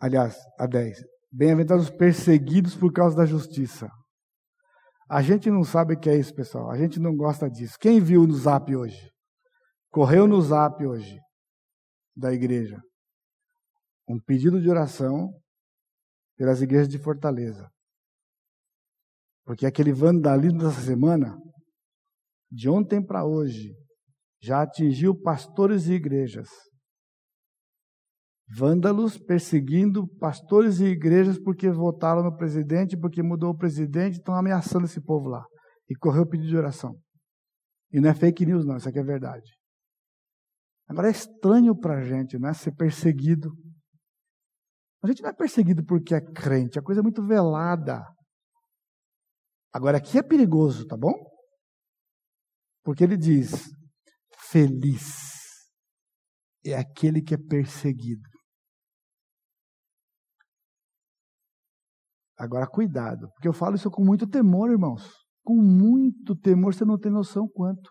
[0.01, 0.99] Aliás, a 10.
[1.31, 3.89] Bem-aventurados os perseguidos por causa da justiça.
[5.09, 6.71] A gente não sabe o que é isso, pessoal.
[6.71, 7.77] A gente não gosta disso.
[7.79, 9.11] Quem viu no zap hoje?
[9.91, 11.19] Correu no zap hoje
[12.17, 12.81] da igreja.
[14.09, 15.31] Um pedido de oração
[16.37, 17.71] pelas igrejas de Fortaleza.
[19.45, 21.37] Porque aquele vandalismo dessa semana
[22.53, 23.75] de ontem para hoje,
[24.43, 26.49] já atingiu pastores e igrejas.
[28.55, 34.85] Vândalos perseguindo pastores e igrejas porque votaram no presidente, porque mudou o presidente, estão ameaçando
[34.85, 35.43] esse povo lá.
[35.89, 36.95] E correu pedido de oração.
[37.91, 39.51] E não é fake news, não, isso aqui é verdade.
[40.87, 42.53] Agora é estranho para a gente, né?
[42.53, 43.51] Ser perseguido.
[45.03, 48.05] A gente não é perseguido porque é crente, a coisa é muito velada.
[49.73, 51.32] Agora aqui é perigoso, tá bom?
[52.83, 53.71] Porque ele diz:
[54.51, 55.33] feliz
[56.65, 58.29] é aquele que é perseguido.
[62.39, 65.05] Agora, cuidado, porque eu falo isso com muito temor, irmãos.
[65.45, 67.91] Com muito temor, você não tem noção quanto.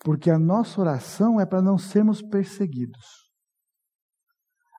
[0.00, 3.24] Porque a nossa oração é para não sermos perseguidos.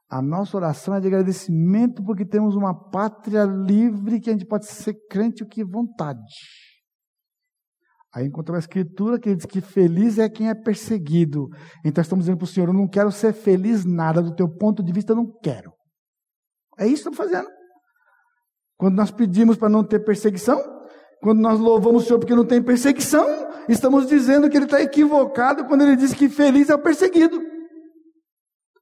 [0.07, 4.67] A nossa oração é de agradecimento porque temos uma pátria livre que a gente pode
[4.67, 6.21] ser crente o que vontade.
[8.15, 11.49] Aí encontramos a escritura que diz que feliz é quem é perseguido.
[11.83, 14.81] Então estamos dizendo para o Senhor: eu não quero ser feliz nada, do teu ponto
[14.81, 15.73] de vista eu não quero.
[16.79, 17.49] É isso que estamos fazendo.
[18.77, 20.61] Quando nós pedimos para não ter perseguição,
[21.21, 23.27] quando nós louvamos o Senhor porque não tem perseguição,
[23.67, 27.37] estamos dizendo que ele está equivocado quando ele diz que feliz é o perseguido.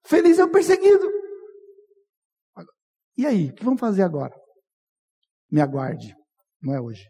[0.06, 1.10] Feliz é o perseguido.
[3.18, 4.36] E aí, o que vamos fazer agora?
[5.52, 6.16] Me aguarde.
[6.62, 7.08] Não é hoje.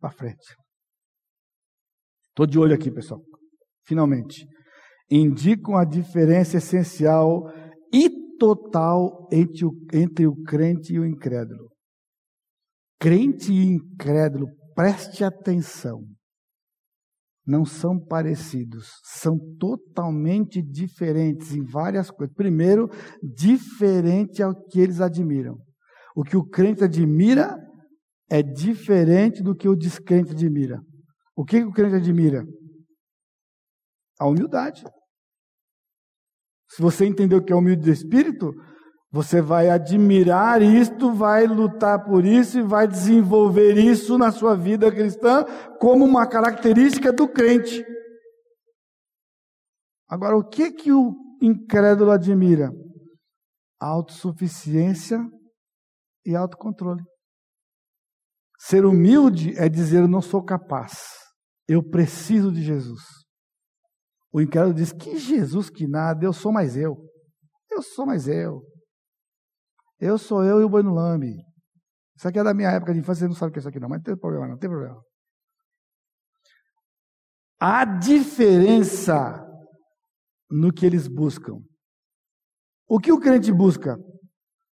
[0.00, 0.63] Para frente.
[2.34, 3.22] Estou de olho aqui, pessoal.
[3.86, 4.44] Finalmente.
[5.08, 7.44] Indicam a diferença essencial
[7.92, 11.70] e total entre o, entre o crente e o incrédulo.
[12.98, 16.00] Crente e incrédulo, preste atenção.
[17.46, 22.34] Não são parecidos, são totalmente diferentes em várias coisas.
[22.34, 22.88] Primeiro,
[23.22, 25.56] diferente ao que eles admiram.
[26.16, 27.56] O que o crente admira
[28.28, 30.80] é diferente do que o descrente admira.
[31.36, 32.44] O que o crente admira?
[34.20, 34.84] A humildade.
[36.70, 38.52] Se você entendeu o que é humilde de espírito,
[39.14, 44.90] Você vai admirar isto, vai lutar por isso e vai desenvolver isso na sua vida
[44.90, 45.44] cristã
[45.78, 47.86] como uma característica do crente.
[50.08, 52.72] Agora, o que que o incrédulo admira?
[53.80, 55.24] Autossuficiência
[56.26, 57.04] e autocontrole.
[58.58, 60.90] Ser humilde é dizer eu não sou capaz.
[61.68, 63.00] Eu preciso de Jesus.
[64.32, 66.96] O incrédulo diz: Que Jesus que nada, eu sou mais eu.
[67.70, 68.62] Eu sou mais eu.
[69.98, 71.34] Eu sou eu e o boi no lambe.
[72.16, 73.68] Isso aqui é da minha época de infância, você não sabe o que é isso
[73.68, 75.02] aqui não, mas não tem problema, não tem problema.
[77.60, 79.44] A diferença
[80.50, 81.58] no que eles buscam.
[82.88, 83.96] O que o crente busca?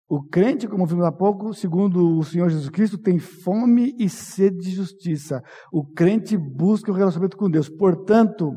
[0.09, 4.59] O crente, como vimos há pouco, segundo o Senhor Jesus Cristo, tem fome e sede
[4.59, 5.43] de justiça.
[5.73, 7.71] O crente busca o relacionamento com Deus.
[7.71, 8.53] Portanto,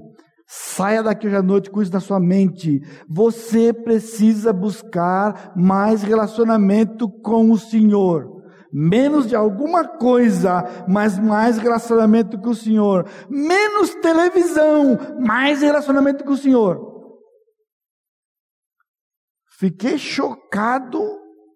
[0.45, 2.81] saia daqui hoje à noite com isso na sua mente.
[3.09, 8.35] Você precisa buscar mais relacionamento com o Senhor.
[8.71, 13.07] Menos de alguma coisa, mas mais relacionamento com o Senhor.
[13.29, 16.97] Menos televisão, mais relacionamento com o Senhor.
[19.57, 20.99] Fiquei chocado,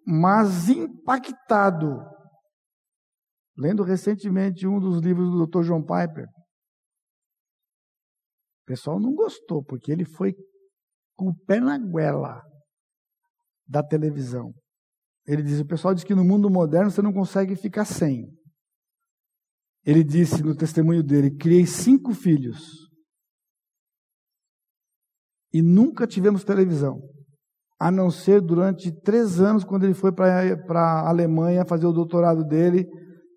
[0.06, 1.98] mas impactado,
[3.56, 5.64] lendo recentemente um dos livros do Dr.
[5.64, 6.26] John Piper.
[8.62, 10.34] O pessoal não gostou, porque ele foi
[11.16, 12.42] com o pé na goela
[13.66, 14.52] da televisão.
[15.26, 18.26] Ele diz: o pessoal diz que no mundo moderno você não consegue ficar sem.
[19.84, 22.88] Ele disse no testemunho dele: criei cinco filhos
[25.52, 27.00] e nunca tivemos televisão
[27.82, 30.30] a não ser durante três anos, quando ele foi para
[30.78, 32.86] a Alemanha fazer o doutorado dele,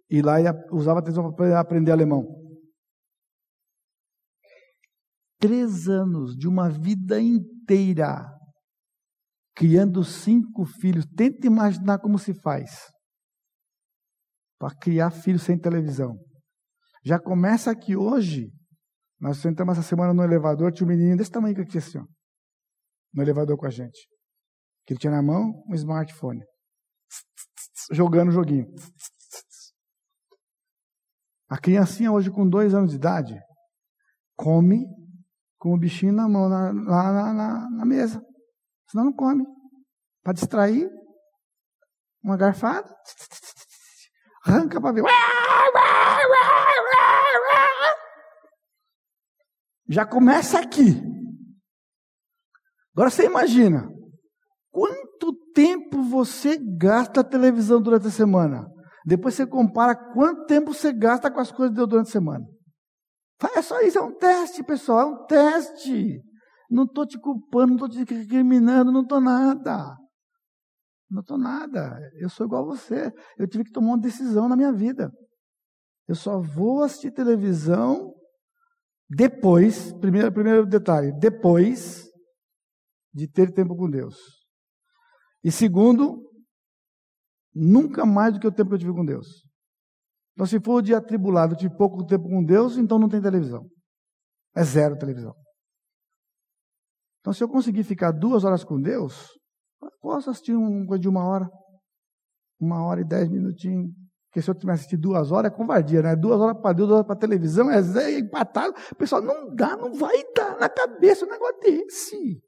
[0.07, 2.23] e lá ele usava a televisão para aprender alemão.
[5.39, 8.23] Três anos de uma vida inteira,
[9.55, 11.07] criando cinco filhos.
[11.17, 12.69] Tenta imaginar como se faz
[14.59, 16.19] para criar filhos sem televisão.
[17.03, 18.51] Já começa aqui hoje.
[19.19, 22.05] Nós sentamos essa semana no elevador, tinha um menino desse tamanho que aqui assim, ó,
[23.11, 24.14] no elevador com a gente
[24.85, 26.43] que ele tinha na mão um smartphone,
[27.91, 28.67] jogando o joguinho.
[31.49, 33.39] A criancinha hoje com dois anos de idade
[34.35, 34.85] come
[35.57, 38.21] com o bichinho na mão, lá na, na, na, mesa.
[38.87, 39.43] Senão não come.
[40.21, 40.89] Para distrair,
[42.23, 42.93] uma garfada,
[44.45, 45.03] arranca para ver.
[49.87, 51.01] Já começa aqui.
[52.93, 53.94] Agora você imagina,
[55.55, 58.67] tempo você gasta a televisão durante a semana?
[59.05, 62.45] Depois você compara quanto tempo você gasta com as coisas de Deus durante a semana.
[63.55, 66.21] É só isso, é um teste, pessoal, é um teste.
[66.69, 69.95] Não estou te culpando, não estou te recriminando, não estou nada.
[71.09, 71.99] Não estou nada.
[72.19, 73.11] Eu sou igual a você.
[73.37, 75.11] Eu tive que tomar uma decisão na minha vida.
[76.07, 78.13] Eu só vou assistir televisão
[79.09, 82.05] depois, primeiro, primeiro detalhe, depois
[83.13, 84.34] de ter tempo com Deus.
[85.45, 86.27] E segundo,
[87.53, 89.45] nunca mais do que o tempo que eu tive com Deus.
[90.33, 93.21] Então, se for o dia atribulado, eu tive pouco tempo com Deus, então não tem
[93.21, 93.69] televisão.
[94.55, 95.35] É zero televisão.
[97.19, 99.29] Então, se eu conseguir ficar duas horas com Deus,
[100.01, 101.47] posso assistir um coisa de uma hora.
[102.59, 103.93] Uma hora e dez minutinhos.
[104.27, 106.15] Porque se eu tiver assistido duas horas, é covardia, né?
[106.15, 108.73] Duas horas para Deus, duas horas para televisão, é, empatado.
[108.97, 112.41] Pessoal, não dá, não vai dar na cabeça um negócio desse.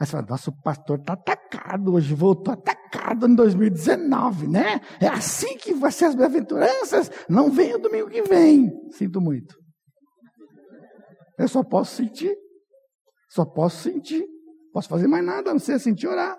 [0.00, 4.80] Aí você fala, nossa, o pastor está atacado hoje, voltou atacado em 2019, né?
[5.00, 7.10] É assim que vai ser as bem-aventuranças.
[7.28, 8.70] Não vem o domingo que vem.
[8.92, 9.56] Sinto muito.
[11.36, 12.32] Eu só posso sentir.
[13.28, 14.24] Só posso sentir.
[14.72, 16.36] Posso fazer mais nada, a não ser sentir orar.
[16.36, 16.38] O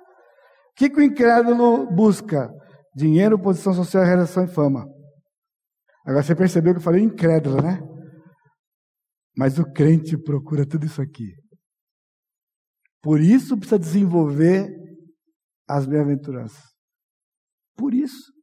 [0.77, 2.49] que, que o incrédulo busca?
[2.95, 4.86] Dinheiro, posição social, realização e fama.
[6.06, 7.81] Agora você percebeu que eu falei incrédulo, né?
[9.38, 11.34] Mas o crente procura tudo isso aqui.
[13.02, 14.70] Por isso precisa desenvolver
[15.68, 16.64] as bem-aventuranças.
[17.76, 18.34] Por isso.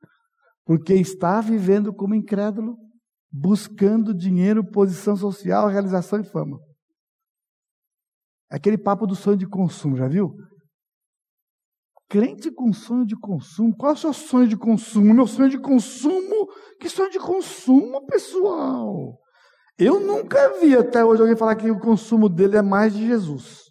[0.65, 2.77] Porque está vivendo como incrédulo,
[3.31, 6.59] buscando dinheiro, posição social, realização e fama.
[8.51, 10.35] Aquele papo do sonho de consumo, já viu?
[12.09, 13.77] Crente com sonho de consumo.
[13.77, 15.13] Qual é o seu sonho de consumo?
[15.13, 16.49] Meu sonho de consumo?
[16.81, 19.19] Que sonho de consumo, pessoal?
[19.77, 23.66] Eu nunca vi até hoje alguém falar que o consumo dele é mais de Jesus.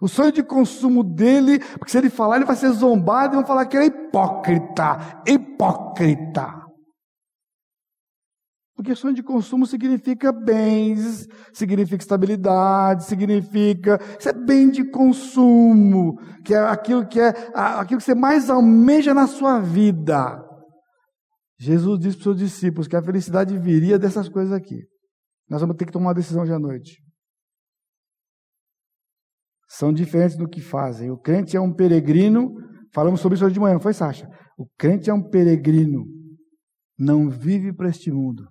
[0.00, 3.46] O sonho de consumo dele, porque se ele falar, ele vai ser zombado e vão
[3.46, 5.22] falar que ele é hipócrita.
[5.26, 6.66] Hipócrita.
[8.76, 13.98] Por Porque sonho de consumo significa bens, significa estabilidade, significa.
[14.18, 19.14] Isso é bem de consumo, que é aquilo que é aquilo que você mais almeja
[19.14, 20.44] na sua vida.
[21.58, 24.82] Jesus disse para os seus discípulos que a felicidade viria dessas coisas aqui.
[25.48, 27.05] Nós vamos ter que tomar uma decisão hoje à noite.
[29.68, 31.10] São diferentes do que fazem.
[31.10, 32.54] O crente é um peregrino.
[32.92, 34.28] Falamos sobre isso hoje de manhã, foi, Sasha?
[34.56, 36.04] O crente é um peregrino.
[36.98, 38.48] Não vive para este mundo.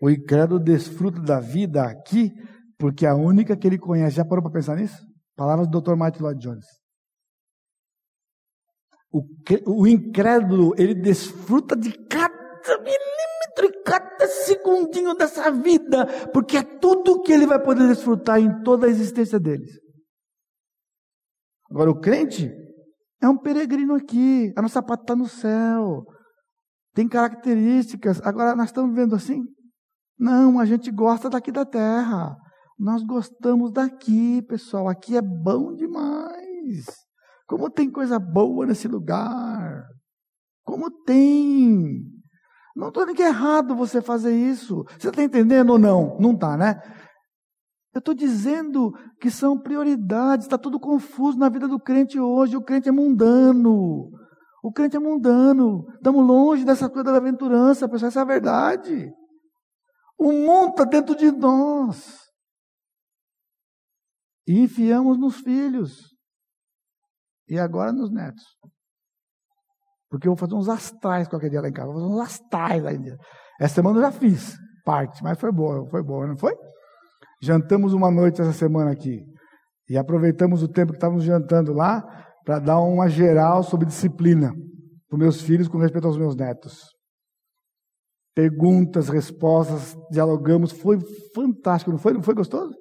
[0.00, 2.32] O incrédulo desfruta da vida aqui
[2.78, 4.16] porque a única que ele conhece.
[4.16, 5.06] Já parou para pensar nisso?
[5.36, 5.94] Palavras do Dr.
[5.94, 6.66] Martin Lloyd Jones.
[9.12, 9.22] O,
[9.66, 13.11] o incrédulo, ele desfruta de cada milímetro
[13.58, 18.86] e cada segundinho dessa vida, porque é tudo que ele vai poder desfrutar em toda
[18.86, 19.70] a existência deles.
[21.70, 22.50] Agora, o crente
[23.20, 26.04] é um peregrino aqui, a nossa pata está no céu,
[26.94, 28.20] tem características.
[28.22, 29.42] Agora, nós estamos vivendo assim?
[30.18, 32.36] Não, a gente gosta daqui da terra.
[32.78, 34.88] Nós gostamos daqui, pessoal.
[34.88, 36.86] Aqui é bom demais.
[37.46, 39.84] Como tem coisa boa nesse lugar.
[40.64, 42.02] Como tem.
[42.74, 44.84] Não estou dizendo que é errado você fazer isso.
[44.98, 46.18] Você está entendendo ou não?
[46.18, 46.80] Não está, né?
[47.94, 50.46] Eu estou dizendo que são prioridades.
[50.46, 52.56] Está tudo confuso na vida do crente hoje.
[52.56, 54.10] O crente é mundano.
[54.62, 55.86] O crente é mundano.
[55.94, 58.08] Estamos longe dessa coisa da aventurança, pessoal.
[58.08, 59.12] Essa é a verdade.
[60.18, 62.22] O mundo está dentro de nós.
[64.46, 66.16] E enfiamos nos filhos.
[67.48, 68.44] E agora nos netos.
[70.12, 71.90] Porque eu vou fazer uns astrais qualquer dia lá em casa.
[71.90, 73.16] Vou fazer uns astrais ainda.
[73.58, 76.54] Essa semana eu já fiz parte, mas foi boa, foi boa, não foi?
[77.40, 79.24] Jantamos uma noite essa semana aqui.
[79.88, 82.02] E aproveitamos o tempo que estávamos jantando lá
[82.44, 84.52] para dar uma geral sobre disciplina
[85.08, 86.90] para meus filhos com respeito aos meus netos.
[88.34, 90.72] Perguntas, respostas, dialogamos.
[90.72, 90.98] Foi
[91.34, 92.12] fantástico, não foi?
[92.12, 92.74] Não foi gostoso?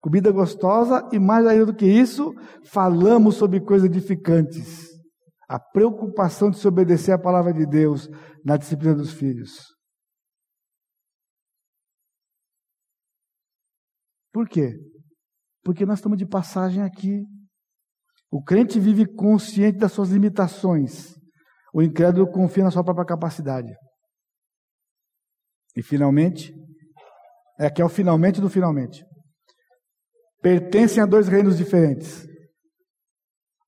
[0.00, 2.34] Comida gostosa e mais ainda do que isso,
[2.64, 4.85] falamos sobre coisas edificantes.
[5.48, 8.08] A preocupação de se obedecer à palavra de Deus
[8.44, 9.74] na disciplina dos filhos.
[14.32, 14.74] Por quê?
[15.62, 17.24] Porque nós estamos de passagem aqui.
[18.30, 21.14] O crente vive consciente das suas limitações.
[21.72, 23.72] O incrédulo confia na sua própria capacidade.
[25.76, 26.52] E finalmente,
[27.58, 29.04] é que é o finalmente do finalmente
[30.46, 32.24] pertencem a dois reinos diferentes.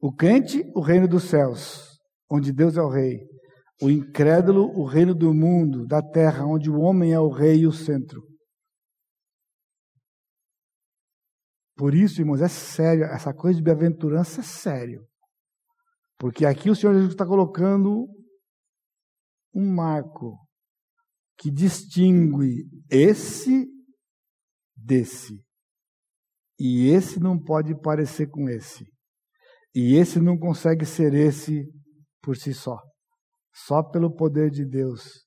[0.00, 1.98] O crente, o reino dos céus,
[2.30, 3.26] onde Deus é o rei.
[3.82, 7.66] O incrédulo, o reino do mundo, da terra, onde o homem é o rei e
[7.66, 8.22] o centro.
[11.76, 15.06] Por isso, irmãos, é sério, essa coisa de bem-aventurança é sério.
[16.18, 18.08] Porque aqui o Senhor Jesus está colocando
[19.54, 20.36] um marco
[21.38, 23.68] que distingue esse
[24.76, 25.40] desse.
[26.58, 28.84] E esse não pode parecer com esse.
[29.74, 31.64] E esse não consegue ser esse
[32.22, 32.78] por si só.
[33.52, 35.26] Só pelo poder de Deus.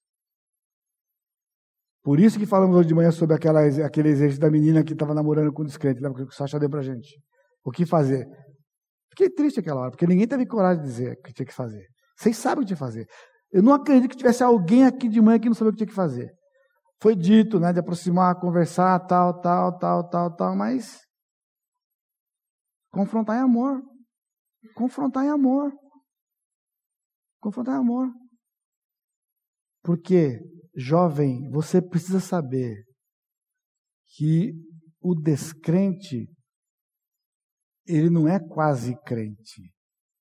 [2.04, 5.14] Por isso que falamos hoje de manhã sobre aquela, aquele exercício da menina que estava
[5.14, 6.02] namorando com o descrente.
[6.02, 7.22] Lembra que o Sacha deu pra gente?
[7.64, 8.26] O que fazer?
[9.12, 11.86] Fiquei triste aquela hora, porque ninguém teve coragem de dizer o que tinha que fazer.
[12.18, 13.08] Vocês sabem o que tinha que fazer.
[13.52, 15.88] Eu não acredito que tivesse alguém aqui de manhã que não sabia o que tinha
[15.88, 16.32] que fazer.
[17.02, 21.02] Foi dito, né, de aproximar, conversar, tal, tal, tal, tal, tal, mas
[22.92, 23.82] Confrontar é amor.
[24.76, 25.72] Confrontar é amor.
[27.40, 28.08] Confrontar é amor.
[29.84, 30.40] Porque,
[30.76, 32.86] jovem, você precisa saber
[34.16, 34.54] que
[35.02, 36.30] o descrente,
[37.88, 39.74] ele não é quase crente.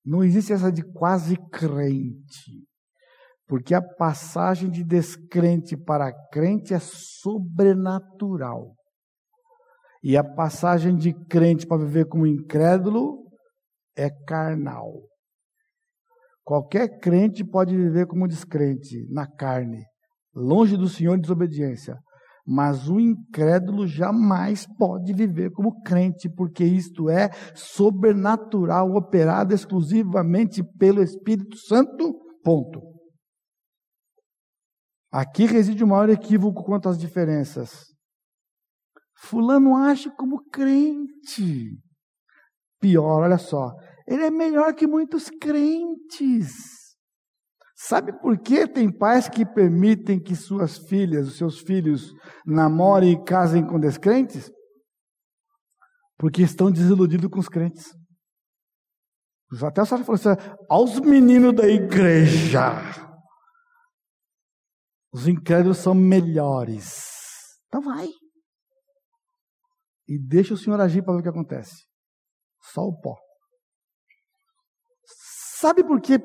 [0.03, 2.65] Não existe essa de quase crente.
[3.45, 8.73] Porque a passagem de descrente para crente é sobrenatural.
[10.01, 13.20] E a passagem de crente para viver como incrédulo
[13.95, 14.91] é carnal.
[16.43, 19.85] Qualquer crente pode viver como descrente, na carne,
[20.33, 21.97] longe do Senhor em desobediência.
[22.45, 31.03] Mas o incrédulo jamais pode viver como crente, porque isto é sobrenatural, operado exclusivamente pelo
[31.03, 32.19] Espírito Santo.
[32.43, 32.81] Ponto.
[35.11, 37.91] Aqui reside o maior equívoco quanto às diferenças.
[39.15, 41.77] Fulano age como crente.
[42.81, 43.71] Pior, olha só,
[44.07, 46.51] ele é melhor que muitos crentes.
[47.75, 52.11] Sabe por que tem pais que permitem que suas filhas, os seus filhos,
[52.45, 54.51] namorem e casem com descrentes?
[56.17, 57.85] Porque estão desiludidos com os crentes.
[59.63, 62.71] Até o Sérgio falou assim: aos meninos da igreja.
[65.13, 67.03] Os incrédulos são melhores.
[67.67, 68.07] Então vai.
[70.07, 71.90] E deixa o Senhor agir para ver o que acontece.
[72.61, 73.17] Só o pó.
[75.59, 76.19] Sabe por que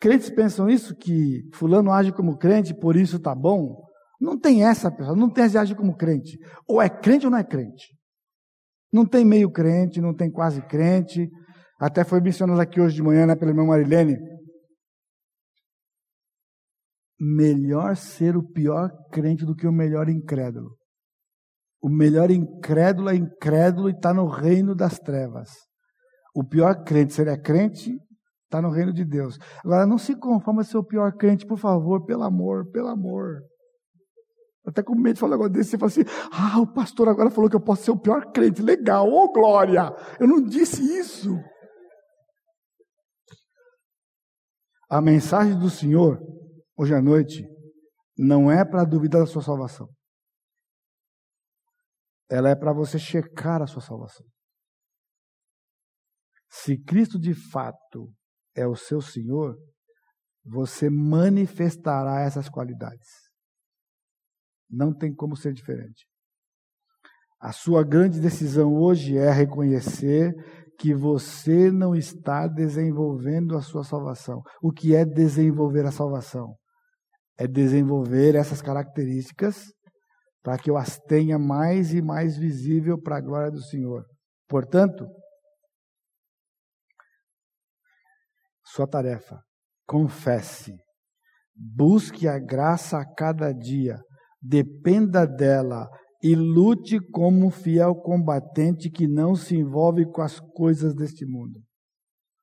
[0.00, 0.94] crentes pensam isso?
[0.96, 3.84] Que fulano age como crente, por isso está bom?
[4.20, 6.38] Não tem essa pessoa, não tem esse agir como crente.
[6.68, 7.96] Ou é crente ou não é crente.
[8.92, 11.30] Não tem meio crente, não tem quase crente.
[11.78, 14.18] Até foi mencionado aqui hoje de manhã, né, pela irmã Marilene.
[17.18, 20.76] Melhor ser o pior crente do que o melhor incrédulo.
[21.82, 25.69] O melhor incrédulo é incrédulo e está no reino das trevas.
[26.34, 27.98] O pior crente, se ele é crente,
[28.44, 29.38] está no reino de Deus.
[29.64, 33.42] Agora, não se conforma ser o pior crente, por favor, pelo amor, pelo amor.
[34.66, 37.48] Até com medo de falar negócio desse, você fala assim: ah, o pastor agora falou
[37.48, 38.60] que eu posso ser o pior crente.
[38.60, 39.90] Legal, ô oh, glória!
[40.18, 41.36] Eu não disse isso.
[44.88, 46.20] A mensagem do Senhor,
[46.76, 47.46] hoje à noite,
[48.18, 49.88] não é para duvidar da sua salvação.
[52.28, 54.26] Ela é para você checar a sua salvação.
[56.50, 58.12] Se Cristo de fato
[58.56, 59.56] é o seu Senhor,
[60.44, 63.08] você manifestará essas qualidades.
[64.68, 66.06] Não tem como ser diferente.
[67.40, 70.34] A sua grande decisão hoje é reconhecer
[70.78, 74.42] que você não está desenvolvendo a sua salvação.
[74.62, 76.54] O que é desenvolver a salvação?
[77.38, 79.72] É desenvolver essas características
[80.42, 84.04] para que eu as tenha mais e mais visível para a glória do Senhor.
[84.48, 85.06] Portanto,
[88.72, 89.40] sua tarefa,
[89.86, 90.76] confesse,
[91.54, 94.00] busque a graça a cada dia,
[94.40, 95.88] dependa dela
[96.22, 101.60] e lute como um fiel combatente que não se envolve com as coisas deste mundo.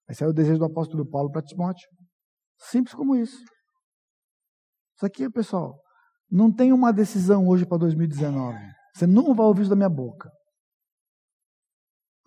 [0.10, 1.88] Esse é o desejo do apóstolo Paulo para Timóteo.
[2.60, 3.38] Simples como isso.
[4.96, 5.80] Isso aqui, pessoal,
[6.30, 8.58] não tem uma decisão hoje para 2019.
[8.96, 10.30] Você não vai ouvir isso da minha boca.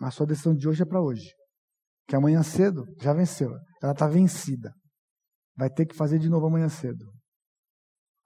[0.01, 1.35] A sua decisão de hoje é para hoje.
[2.07, 3.51] Que amanhã cedo já venceu.
[3.83, 4.73] Ela está vencida.
[5.57, 7.07] Vai ter que fazer de novo amanhã cedo.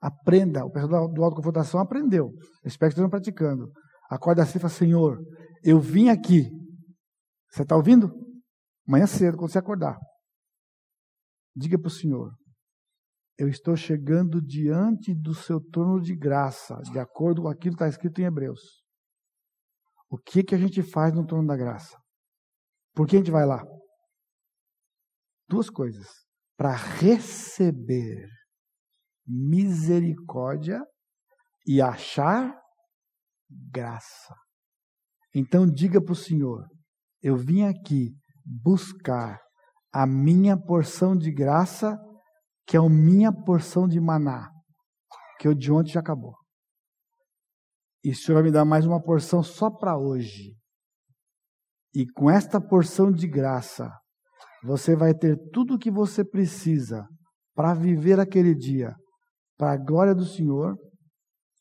[0.01, 0.65] Aprenda.
[0.65, 2.31] O pessoal do autoconfrontação aprendeu.
[2.63, 3.71] espero que estejam praticando.
[4.09, 5.17] Acorda assim e fala, Senhor,
[5.63, 6.49] eu vim aqui.
[7.49, 8.11] Você está ouvindo?
[8.87, 9.97] Amanhã cedo, quando você acordar.
[11.55, 12.35] Diga para o Senhor,
[13.37, 17.87] eu estou chegando diante do seu trono de graça, de acordo com aquilo que está
[17.87, 18.83] escrito em Hebreus.
[20.09, 21.97] O que, que a gente faz no trono da graça?
[22.93, 23.65] Por que a gente vai lá?
[25.47, 26.07] Duas coisas.
[26.57, 28.29] Para receber
[29.27, 30.81] misericórdia
[31.67, 32.55] e achar
[33.49, 34.35] graça.
[35.33, 36.65] Então diga para o Senhor:
[37.21, 38.15] eu vim aqui
[38.45, 39.39] buscar
[39.91, 41.97] a minha porção de graça,
[42.67, 44.49] que é a minha porção de maná,
[45.39, 46.35] que o de ontem já acabou.
[48.03, 50.55] E o Senhor vai me dar mais uma porção só para hoje.
[51.93, 53.91] E com esta porção de graça,
[54.65, 57.07] você vai ter tudo o que você precisa
[57.53, 58.95] para viver aquele dia
[59.57, 60.75] para a glória do Senhor,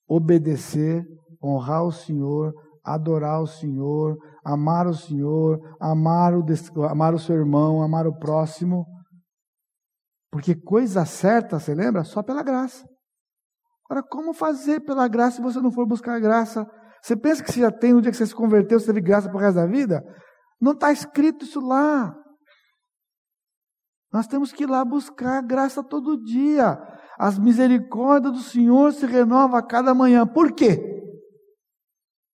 [0.09, 1.05] obedecer,
[1.43, 2.53] honrar o Senhor,
[2.83, 6.45] adorar o Senhor, amar o Senhor, amar o,
[6.91, 8.85] amar o seu irmão, amar o próximo.
[10.33, 12.03] Porque coisa certa, você lembra?
[12.05, 12.85] Só pela graça.
[13.89, 16.67] Agora, como fazer pela graça se você não for buscar graça?
[17.03, 19.31] Você pensa que você já tem, no dia que você se converteu, você teve graça
[19.31, 20.03] o resto da vida?
[20.61, 22.13] Não está escrito isso lá.
[24.15, 26.79] Nós temos que ir lá buscar graça todo dia.
[27.19, 30.25] As misericórdias do Senhor se renovam a cada manhã.
[30.25, 30.79] Por quê?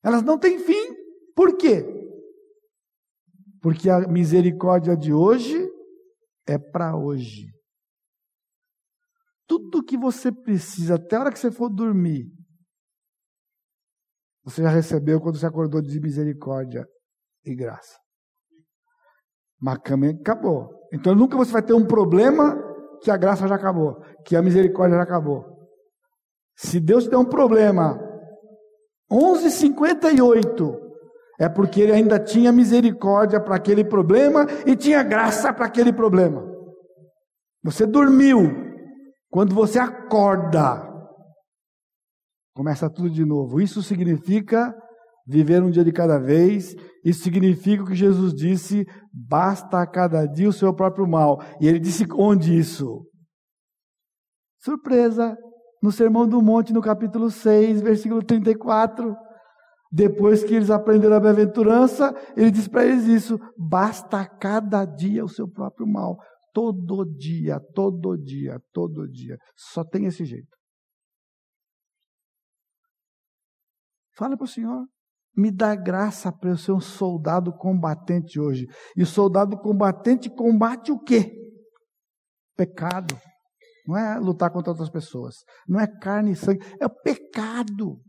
[0.04, 0.94] Elas não têm fim.
[1.34, 1.82] Por quê?
[3.62, 5.56] Porque a misericórdia de hoje
[6.46, 7.50] é para hoje.
[9.46, 12.30] Tudo que você precisa, até a hora que você for dormir,
[14.44, 16.86] você já recebeu quando você acordou de misericórdia
[17.42, 17.98] e graça.
[19.58, 20.79] Macame acabou.
[20.92, 22.56] Então nunca você vai ter um problema
[23.02, 25.44] que a graça já acabou, que a misericórdia já acabou.
[26.56, 27.98] Se Deus te der um problema,
[29.10, 30.78] 11:58
[31.38, 36.46] é porque ele ainda tinha misericórdia para aquele problema e tinha graça para aquele problema.
[37.62, 38.68] Você dormiu.
[39.30, 40.86] Quando você acorda,
[42.54, 43.60] começa tudo de novo.
[43.60, 44.74] Isso significa
[45.30, 46.74] viver um dia de cada vez.
[47.04, 51.40] Isso significa o que Jesus disse: basta a cada dia o seu próprio mal.
[51.60, 53.06] E ele disse onde isso?
[54.58, 55.36] Surpresa!
[55.82, 59.16] No Sermão do Monte, no capítulo 6, versículo 34.
[59.90, 65.24] Depois que eles aprenderam a bem-aventurança, ele diz para eles isso: basta a cada dia
[65.24, 66.18] o seu próprio mal.
[66.52, 69.38] Todo dia, todo dia, todo dia.
[69.56, 70.58] Só tem esse jeito.
[74.16, 74.86] Fala para o Senhor.
[75.36, 78.66] Me dá graça para eu ser um soldado combatente hoje.
[78.96, 81.32] E soldado combatente combate o quê?
[82.56, 83.18] Pecado.
[83.86, 85.36] Não é lutar contra outras pessoas.
[85.66, 86.60] Não é carne e sangue.
[86.80, 88.00] É o pecado.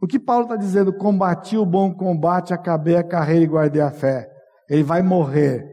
[0.00, 0.96] O que Paulo está dizendo?
[0.96, 4.28] Combati o bom combate, acabei a carreira e guardei a fé.
[4.68, 5.64] Ele vai morrer.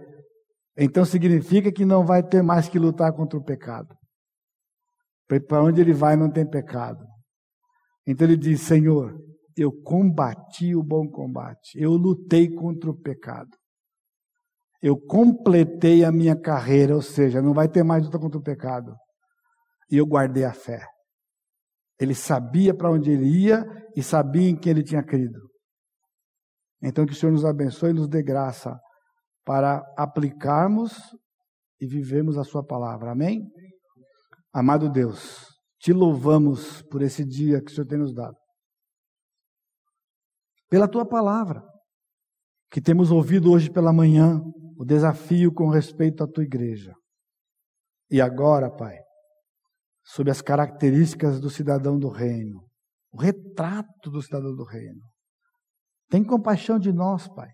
[0.77, 3.95] Então significa que não vai ter mais que lutar contra o pecado.
[5.47, 7.05] Para onde ele vai não tem pecado.
[8.05, 9.15] Então ele diz: Senhor,
[9.57, 13.49] eu combati o bom combate, eu lutei contra o pecado.
[14.81, 18.95] Eu completei a minha carreira, ou seja, não vai ter mais luta contra o pecado.
[19.89, 20.85] E eu guardei a fé.
[21.99, 23.65] Ele sabia para onde ele ia
[23.95, 25.39] e sabia em quem ele tinha crido.
[26.83, 28.77] Então que o Senhor nos abençoe e nos dê graça
[29.45, 30.93] para aplicarmos
[31.79, 33.11] e vivermos a sua palavra.
[33.11, 33.49] Amém?
[34.53, 35.47] Amado Deus,
[35.79, 38.44] te louvamos por esse dia que o Senhor tem nos dado.
[40.75, 41.63] Pela tua palavra,
[42.69, 44.41] que temos ouvido hoje pela manhã,
[44.75, 46.93] o desafio com respeito à tua igreja.
[48.11, 48.97] E agora, Pai,
[50.03, 52.67] sobre as características do cidadão do reino,
[53.09, 54.99] o retrato do cidadão do reino.
[56.09, 57.53] Tem compaixão de nós, Pai.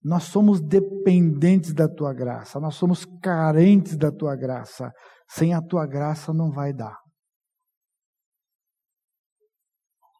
[0.00, 4.92] Nós somos dependentes da tua graça, nós somos carentes da tua graça.
[5.28, 7.07] Sem a tua graça não vai dar.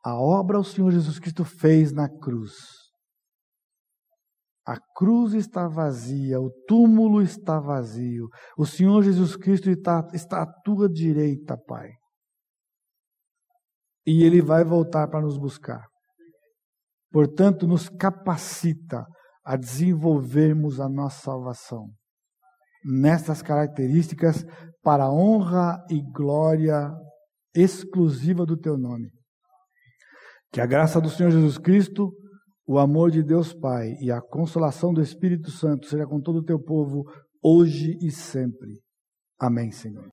[0.09, 2.55] A obra o Senhor Jesus Cristo fez na cruz.
[4.67, 8.27] A cruz está vazia, o túmulo está vazio.
[8.57, 11.91] O Senhor Jesus Cristo está, está à tua direita, Pai.
[14.07, 15.87] E Ele vai voltar para nos buscar.
[17.13, 19.05] Portanto, nos capacita
[19.45, 21.87] a desenvolvermos a nossa salvação
[22.83, 24.43] nessas características
[24.83, 26.91] para a honra e glória
[27.55, 29.18] exclusiva do teu nome.
[30.53, 32.13] Que a graça do Senhor Jesus Cristo,
[32.67, 36.45] o amor de Deus Pai e a consolação do Espírito Santo seja com todo o
[36.45, 37.05] teu povo
[37.43, 38.81] hoje e sempre.
[39.41, 40.05] Amém, Senhor.